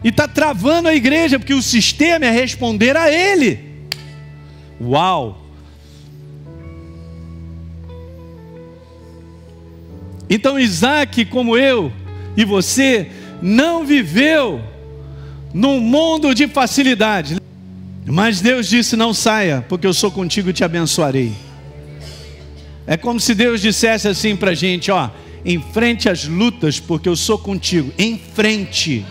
e 0.02 0.08
está 0.08 0.26
travando 0.26 0.88
a 0.88 0.94
igreja, 0.94 1.38
porque 1.38 1.54
o 1.54 1.62
sistema 1.62 2.26
é 2.26 2.30
responder 2.30 2.96
a 2.96 3.10
ele. 3.10 3.60
Uau! 4.80 5.42
Então 10.28 10.58
Isaac, 10.58 11.26
como 11.26 11.56
eu 11.58 11.92
e 12.36 12.44
você, 12.44 13.10
não 13.42 13.84
viveu 13.84 14.62
num 15.52 15.78
mundo 15.80 16.34
de 16.34 16.48
facilidade. 16.48 17.36
Mas 18.06 18.40
Deus 18.40 18.68
disse: 18.68 18.96
Não 18.96 19.12
saia, 19.12 19.64
porque 19.68 19.86
eu 19.86 19.92
sou 19.92 20.10
contigo 20.10 20.50
e 20.50 20.52
te 20.52 20.64
abençoarei. 20.64 21.32
É 22.86 22.96
como 22.96 23.20
se 23.20 23.34
Deus 23.34 23.60
dissesse 23.60 24.08
assim 24.08 24.34
para 24.34 24.52
a 24.52 24.54
gente: 24.54 24.90
Ó, 24.90 25.10
Enfrente 25.44 26.08
as 26.08 26.26
lutas, 26.26 26.78
porque 26.78 27.08
eu 27.08 27.16
sou 27.16 27.38
contigo. 27.38 27.92
Em 27.98 28.18
frente. 28.18 29.04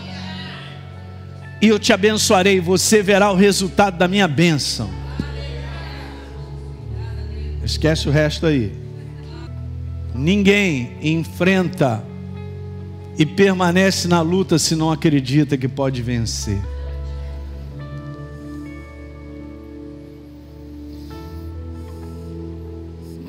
E 1.60 1.68
eu 1.68 1.78
te 1.78 1.92
abençoarei. 1.92 2.60
Você 2.60 3.02
verá 3.02 3.30
o 3.30 3.36
resultado 3.36 3.98
da 3.98 4.08
minha 4.08 4.26
bênção. 4.26 4.90
Esquece 7.64 8.08
o 8.08 8.12
resto 8.12 8.46
aí. 8.46 8.72
Ninguém 10.14 10.96
enfrenta 11.00 12.04
e 13.18 13.24
permanece 13.24 14.08
na 14.08 14.20
luta 14.20 14.58
se 14.58 14.74
não 14.74 14.90
acredita 14.90 15.56
que 15.56 15.68
pode 15.68 16.02
vencer. 16.02 16.60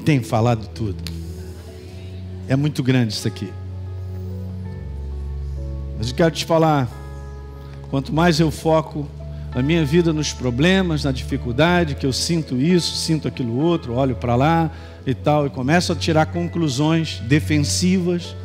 Tem 0.04 0.22
falado 0.22 0.68
tudo. 0.74 1.13
É 2.54 2.56
muito 2.56 2.84
grande 2.84 3.14
isso 3.14 3.28
aqui. 3.28 3.52
Mas 5.98 6.10
eu 6.10 6.16
quero 6.16 6.30
te 6.30 6.46
falar: 6.46 6.88
quanto 7.90 8.14
mais 8.14 8.40
eu 8.40 8.52
foco 8.52 9.08
a 9.56 9.62
minha 9.64 9.84
vida 9.84 10.14
nos 10.14 10.32
problemas, 10.34 11.04
na 11.04 11.12
dificuldade, 11.12 11.96
que 11.96 12.06
eu 12.06 12.14
sinto 12.14 12.56
isso, 12.56 12.96
sinto 12.96 13.28
aquilo 13.28 13.58
outro, 13.58 13.96
olho 13.96 14.16
para 14.16 14.36
lá 14.36 14.70
e 15.04 15.16
tal, 15.16 15.48
e 15.48 15.50
começo 15.50 15.94
a 15.94 15.96
tirar 15.96 16.28
conclusões 16.28 17.20
defensivas, 17.22 18.36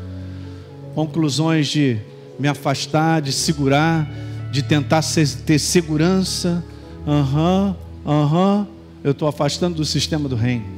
conclusões 0.95 1.69
de 1.69 1.99
me 2.39 2.49
afastar, 2.49 3.21
de 3.21 3.31
segurar, 3.31 4.11
de 4.51 4.63
tentar 4.63 5.03
ter 5.45 5.59
segurança. 5.59 6.65
Aham, 7.07 7.77
uhum, 8.07 8.11
aham, 8.11 8.57
uhum, 8.61 8.67
eu 9.05 9.11
estou 9.11 9.29
afastando 9.29 9.77
do 9.77 9.85
sistema 9.85 10.31
do 10.31 10.35
reino 10.35 10.78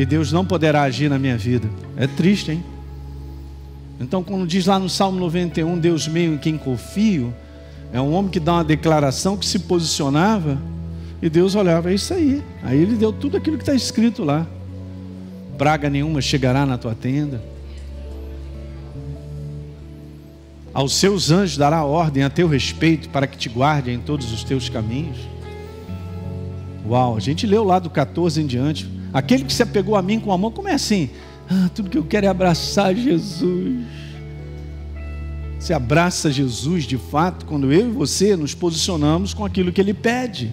e 0.00 0.06
Deus 0.06 0.32
não 0.32 0.46
poderá 0.46 0.80
agir 0.80 1.10
na 1.10 1.18
minha 1.18 1.36
vida. 1.36 1.68
É 1.94 2.06
triste, 2.06 2.50
hein? 2.50 2.64
Então, 4.00 4.22
quando 4.22 4.46
diz 4.46 4.64
lá 4.64 4.78
no 4.78 4.88
Salmo 4.88 5.20
91, 5.20 5.78
Deus 5.78 6.08
meio 6.08 6.32
em 6.32 6.38
quem 6.38 6.56
confio, 6.56 7.34
é 7.92 8.00
um 8.00 8.14
homem 8.14 8.30
que 8.30 8.40
dá 8.40 8.54
uma 8.54 8.64
declaração 8.64 9.36
que 9.36 9.44
se 9.44 9.58
posicionava 9.58 10.56
e 11.20 11.28
Deus 11.28 11.54
olhava, 11.54 11.90
é 11.90 11.94
isso 11.96 12.14
aí. 12.14 12.42
Aí 12.62 12.78
ele 12.80 12.96
deu 12.96 13.12
tudo 13.12 13.36
aquilo 13.36 13.58
que 13.58 13.62
está 13.62 13.74
escrito 13.74 14.24
lá. 14.24 14.46
Praga 15.58 15.90
nenhuma 15.90 16.22
chegará 16.22 16.64
na 16.64 16.78
tua 16.78 16.94
tenda. 16.94 17.42
Aos 20.72 20.94
seus 20.94 21.30
anjos 21.30 21.58
dará 21.58 21.84
ordem 21.84 22.22
a 22.22 22.30
teu 22.30 22.48
respeito 22.48 23.10
para 23.10 23.26
que 23.26 23.36
te 23.36 23.50
guardem 23.50 23.96
em 23.96 24.00
todos 24.00 24.32
os 24.32 24.42
teus 24.44 24.70
caminhos. 24.70 25.18
Uau, 26.88 27.18
a 27.18 27.20
gente 27.20 27.46
leu 27.46 27.64
lá 27.64 27.78
do 27.78 27.90
14 27.90 28.40
em 28.40 28.46
diante. 28.46 28.99
Aquele 29.12 29.44
que 29.44 29.52
se 29.52 29.62
apegou 29.62 29.96
a 29.96 30.02
mim 30.02 30.20
com 30.20 30.32
amor, 30.32 30.52
como 30.52 30.68
é 30.68 30.74
assim? 30.74 31.10
Ah, 31.48 31.68
tudo 31.74 31.90
que 31.90 31.98
eu 31.98 32.04
quero 32.04 32.26
é 32.26 32.28
abraçar 32.28 32.94
Jesus. 32.94 33.84
Se 35.58 35.74
abraça 35.74 36.30
Jesus 36.30 36.84
de 36.84 36.96
fato 36.96 37.44
quando 37.44 37.72
eu 37.72 37.88
e 37.88 37.92
você 37.92 38.36
nos 38.36 38.54
posicionamos 38.54 39.34
com 39.34 39.44
aquilo 39.44 39.72
que 39.72 39.80
ele 39.80 39.92
pede. 39.92 40.52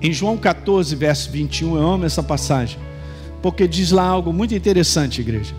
Em 0.00 0.12
João 0.12 0.38
14, 0.38 0.94
verso 0.96 1.30
21, 1.30 1.76
eu 1.76 1.86
amo 1.86 2.06
essa 2.06 2.22
passagem, 2.22 2.78
porque 3.42 3.68
diz 3.68 3.90
lá 3.90 4.04
algo 4.04 4.32
muito 4.32 4.54
interessante, 4.54 5.20
igreja. 5.20 5.54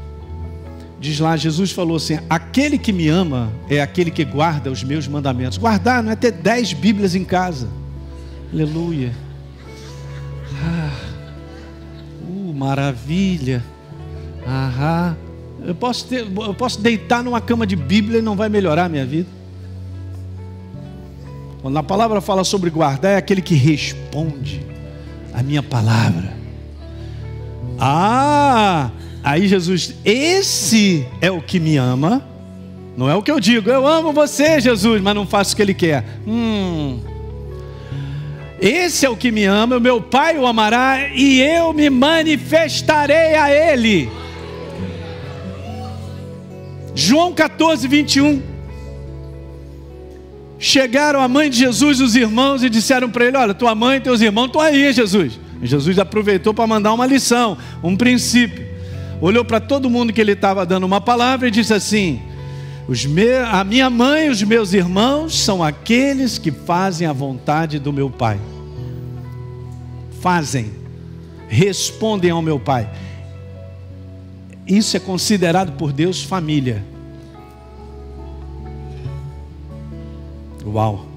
Diz 1.00 1.20
lá, 1.20 1.36
Jesus 1.36 1.72
falou 1.72 1.98
assim: 1.98 2.20
aquele 2.30 2.78
que 2.78 2.94
me 2.94 3.08
ama 3.08 3.52
é 3.70 3.82
aquele 3.82 4.10
que 4.10 4.24
guarda 4.24 4.72
os 4.72 4.84
meus 4.84 5.08
mandamentos. 5.08 5.58
Guardar 5.58 6.02
não 6.02 6.12
é 6.12 6.16
ter 6.16 6.32
dez 6.32 6.74
Bíblias 6.74 7.16
em 7.16 7.24
casa. 7.24 7.68
Aleluia. 8.52 9.12
Maravilha. 12.62 13.64
Aham. 14.46 15.18
Eu 15.66 15.76
posso, 15.76 16.06
ter, 16.06 16.26
eu 16.26 16.54
posso 16.54 16.80
deitar 16.80 17.24
numa 17.24 17.42
cama 17.42 17.66
de 17.66 17.76
Bíblia 17.76 18.20
e 18.20 18.22
não 18.22 18.36
vai 18.36 18.50
melhorar 18.50 18.86
a 18.86 18.90
minha 18.90 19.06
vida. 19.06 19.30
Quando 21.62 21.78
a 21.78 21.84
palavra 21.84 22.22
fala 22.22 22.44
sobre 22.44 22.70
guardar, 22.70 23.14
é 23.14 23.18
aquele 23.18 23.42
que 23.42 23.54
responde 23.56 24.66
a 25.34 25.44
minha 25.44 25.62
palavra. 25.62 26.34
Ah, 27.80 28.90
aí 29.24 29.48
Jesus, 29.48 29.96
esse 30.04 31.06
é 31.20 31.30
o 31.30 31.42
que 31.42 31.60
me 31.60 31.78
ama. 31.78 32.28
Não 32.98 33.10
é 33.10 33.16
o 33.16 33.24
que 33.24 33.32
eu 33.32 33.40
digo, 33.40 33.70
eu 33.70 33.88
amo 33.88 34.12
você, 34.12 34.60
Jesus, 34.60 35.02
mas 35.02 35.16
não 35.16 35.26
faço 35.26 35.54
o 35.54 35.56
que 35.56 35.62
ele 35.62 35.74
quer. 35.74 36.04
Hum, 36.28 37.00
esse 38.62 39.08
é 39.08 39.10
o 39.10 39.18
que 39.18 39.32
me 39.32 39.44
ama, 39.46 39.78
o 39.78 39.82
meu 39.82 40.00
Pai 40.00 40.38
o 40.38 40.46
amará 40.46 41.10
e 41.16 41.42
eu 41.42 41.74
me 41.74 41.90
manifestarei 41.90 43.34
a 43.34 43.52
Ele. 43.52 44.08
João 46.94 47.34
14, 47.34 47.88
21. 47.88 48.44
Chegaram 50.60 51.22
a 51.22 51.28
mãe 51.28 51.50
de 51.50 51.58
Jesus, 51.58 52.00
os 52.00 52.16
irmãos, 52.16 52.64
e 52.64 52.70
disseram 52.70 53.10
para 53.10 53.26
ele: 53.26 53.36
Olha, 53.36 53.52
tua 53.52 53.74
mãe 53.74 53.98
e 53.98 54.02
teus 54.02 54.22
irmãos 54.22 54.46
estão 54.46 54.62
aí, 54.62 54.94
Jesus. 54.94 55.40
E 55.60 55.66
Jesus 55.66 55.98
aproveitou 55.98 56.54
para 56.54 56.68
mandar 56.68 56.94
uma 56.94 57.08
lição, 57.08 57.58
um 57.82 57.96
princípio. 57.98 58.64
Olhou 59.20 59.44
para 59.44 59.60
todo 59.60 59.90
mundo 59.90 60.14
que 60.14 60.22
ele 60.22 60.34
estava 60.34 60.64
dando 60.64 60.84
uma 60.84 61.02
palavra 61.02 61.48
e 61.48 61.52
disse 61.52 61.74
assim: 61.74 62.22
a 63.52 63.64
minha 63.64 63.90
mãe 63.90 64.28
e 64.28 64.30
os 64.30 64.44
meus 64.44 64.74
irmãos 64.74 65.40
são 65.40 65.64
aqueles 65.64 66.38
que 66.38 66.52
fazem 66.52 67.08
a 67.08 67.14
vontade 67.14 67.80
do 67.80 67.92
meu 67.92 68.12
Pai 68.12 68.40
fazem, 70.22 70.72
respondem 71.50 72.32
ao 72.32 72.42
meu 72.42 72.60
Pai. 72.60 72.90
Isso 74.68 74.96
é 74.96 75.00
considerado 75.00 75.74
por 75.74 75.92
Deus 75.92 76.24
família. 76.24 76.84
Uau! 80.66 81.08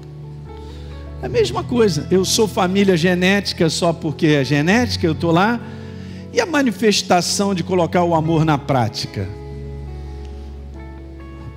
É 1.21 1.27
a 1.27 1.29
mesma 1.29 1.63
coisa. 1.63 2.07
Eu 2.11 2.25
sou 2.25 2.47
família 2.47 2.97
genética 2.97 3.69
só 3.69 3.93
porque 3.93 4.27
é 4.27 4.43
genética, 4.43 5.05
eu 5.05 5.13
estou 5.13 5.31
lá. 5.31 5.59
E 6.33 6.41
a 6.41 6.45
manifestação 6.45 7.55
de 7.55 7.63
colocar 7.63 8.03
o 8.03 8.13
amor 8.13 8.43
na 8.43 8.57
prática? 8.57 9.27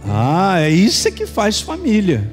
Ah, 0.05 0.61
é 0.61 0.71
isso 0.71 1.11
que 1.11 1.27
faz 1.27 1.61
família. 1.61 2.31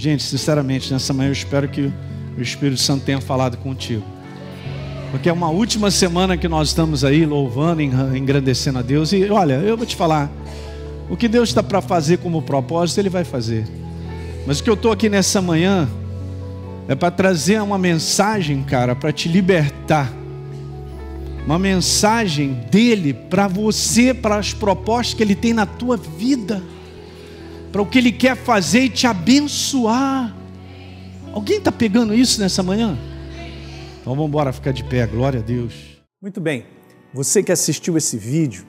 Gente, 0.00 0.22
sinceramente, 0.22 0.90
nessa 0.90 1.12
manhã 1.12 1.28
eu 1.28 1.32
espero 1.34 1.68
que 1.68 1.92
o 2.34 2.40
Espírito 2.40 2.80
Santo 2.80 3.04
tenha 3.04 3.20
falado 3.20 3.58
contigo. 3.58 4.02
Porque 5.10 5.28
é 5.28 5.32
uma 5.32 5.50
última 5.50 5.90
semana 5.90 6.38
que 6.38 6.48
nós 6.48 6.68
estamos 6.68 7.04
aí 7.04 7.26
louvando, 7.26 7.82
engrandecendo 7.82 8.78
a 8.78 8.82
Deus. 8.82 9.12
E 9.12 9.28
olha, 9.28 9.56
eu 9.56 9.76
vou 9.76 9.84
te 9.84 9.94
falar: 9.94 10.30
o 11.10 11.18
que 11.18 11.28
Deus 11.28 11.50
está 11.50 11.62
para 11.62 11.82
fazer 11.82 12.16
como 12.16 12.40
propósito, 12.40 12.98
Ele 12.98 13.10
vai 13.10 13.24
fazer. 13.24 13.68
Mas 14.46 14.60
o 14.60 14.64
que 14.64 14.70
eu 14.70 14.74
estou 14.74 14.90
aqui 14.90 15.10
nessa 15.10 15.42
manhã 15.42 15.86
é 16.88 16.94
para 16.94 17.10
trazer 17.10 17.60
uma 17.60 17.76
mensagem, 17.76 18.62
cara, 18.62 18.96
para 18.96 19.12
te 19.12 19.28
libertar. 19.28 20.10
Uma 21.44 21.58
mensagem 21.58 22.54
dele 22.70 23.12
para 23.12 23.46
você, 23.48 24.14
para 24.14 24.36
as 24.36 24.54
propostas 24.54 25.12
que 25.12 25.22
ele 25.22 25.34
tem 25.34 25.52
na 25.52 25.66
tua 25.66 25.98
vida, 25.98 26.62
para 27.72 27.82
o 27.82 27.86
que 27.86 27.98
ele 27.98 28.12
quer 28.12 28.36
fazer 28.36 28.80
e 28.80 28.88
te 28.88 29.06
abençoar. 29.06 30.34
Alguém 31.32 31.58
está 31.58 31.70
pegando 31.70 32.14
isso 32.14 32.40
nessa 32.40 32.62
manhã? 32.62 32.98
Então 34.00 34.14
vamos 34.14 34.28
embora 34.28 34.52
ficar 34.52 34.72
de 34.72 34.82
pé, 34.82 35.06
glória 35.06 35.40
a 35.40 35.42
Deus. 35.42 36.02
Muito 36.20 36.40
bem, 36.40 36.66
você 37.14 37.42
que 37.42 37.52
assistiu 37.52 37.96
esse 37.96 38.16
vídeo 38.16 38.64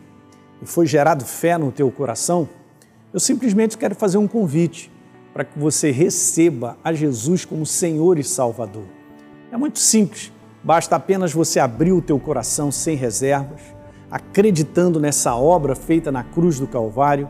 e 0.61 0.65
foi 0.65 0.85
gerado 0.85 1.25
fé 1.25 1.57
no 1.57 1.71
teu 1.71 1.89
coração, 1.91 2.47
eu 3.13 3.19
simplesmente 3.19 3.77
quero 3.77 3.95
fazer 3.95 4.17
um 4.17 4.27
convite 4.27 4.91
para 5.33 5.43
que 5.43 5.57
você 5.57 5.91
receba 5.91 6.77
a 6.83 6.93
Jesus 6.93 7.45
como 7.45 7.65
Senhor 7.65 8.19
e 8.19 8.23
Salvador. 8.23 8.85
É 9.51 9.57
muito 9.57 9.79
simples, 9.79 10.31
basta 10.63 10.95
apenas 10.95 11.33
você 11.33 11.59
abrir 11.59 11.91
o 11.91 12.01
teu 12.01 12.19
coração 12.19 12.71
sem 12.71 12.95
reservas, 12.95 13.61
acreditando 14.09 14.99
nessa 14.99 15.35
obra 15.35 15.75
feita 15.75 16.11
na 16.11 16.23
cruz 16.23 16.59
do 16.59 16.67
Calvário, 16.67 17.29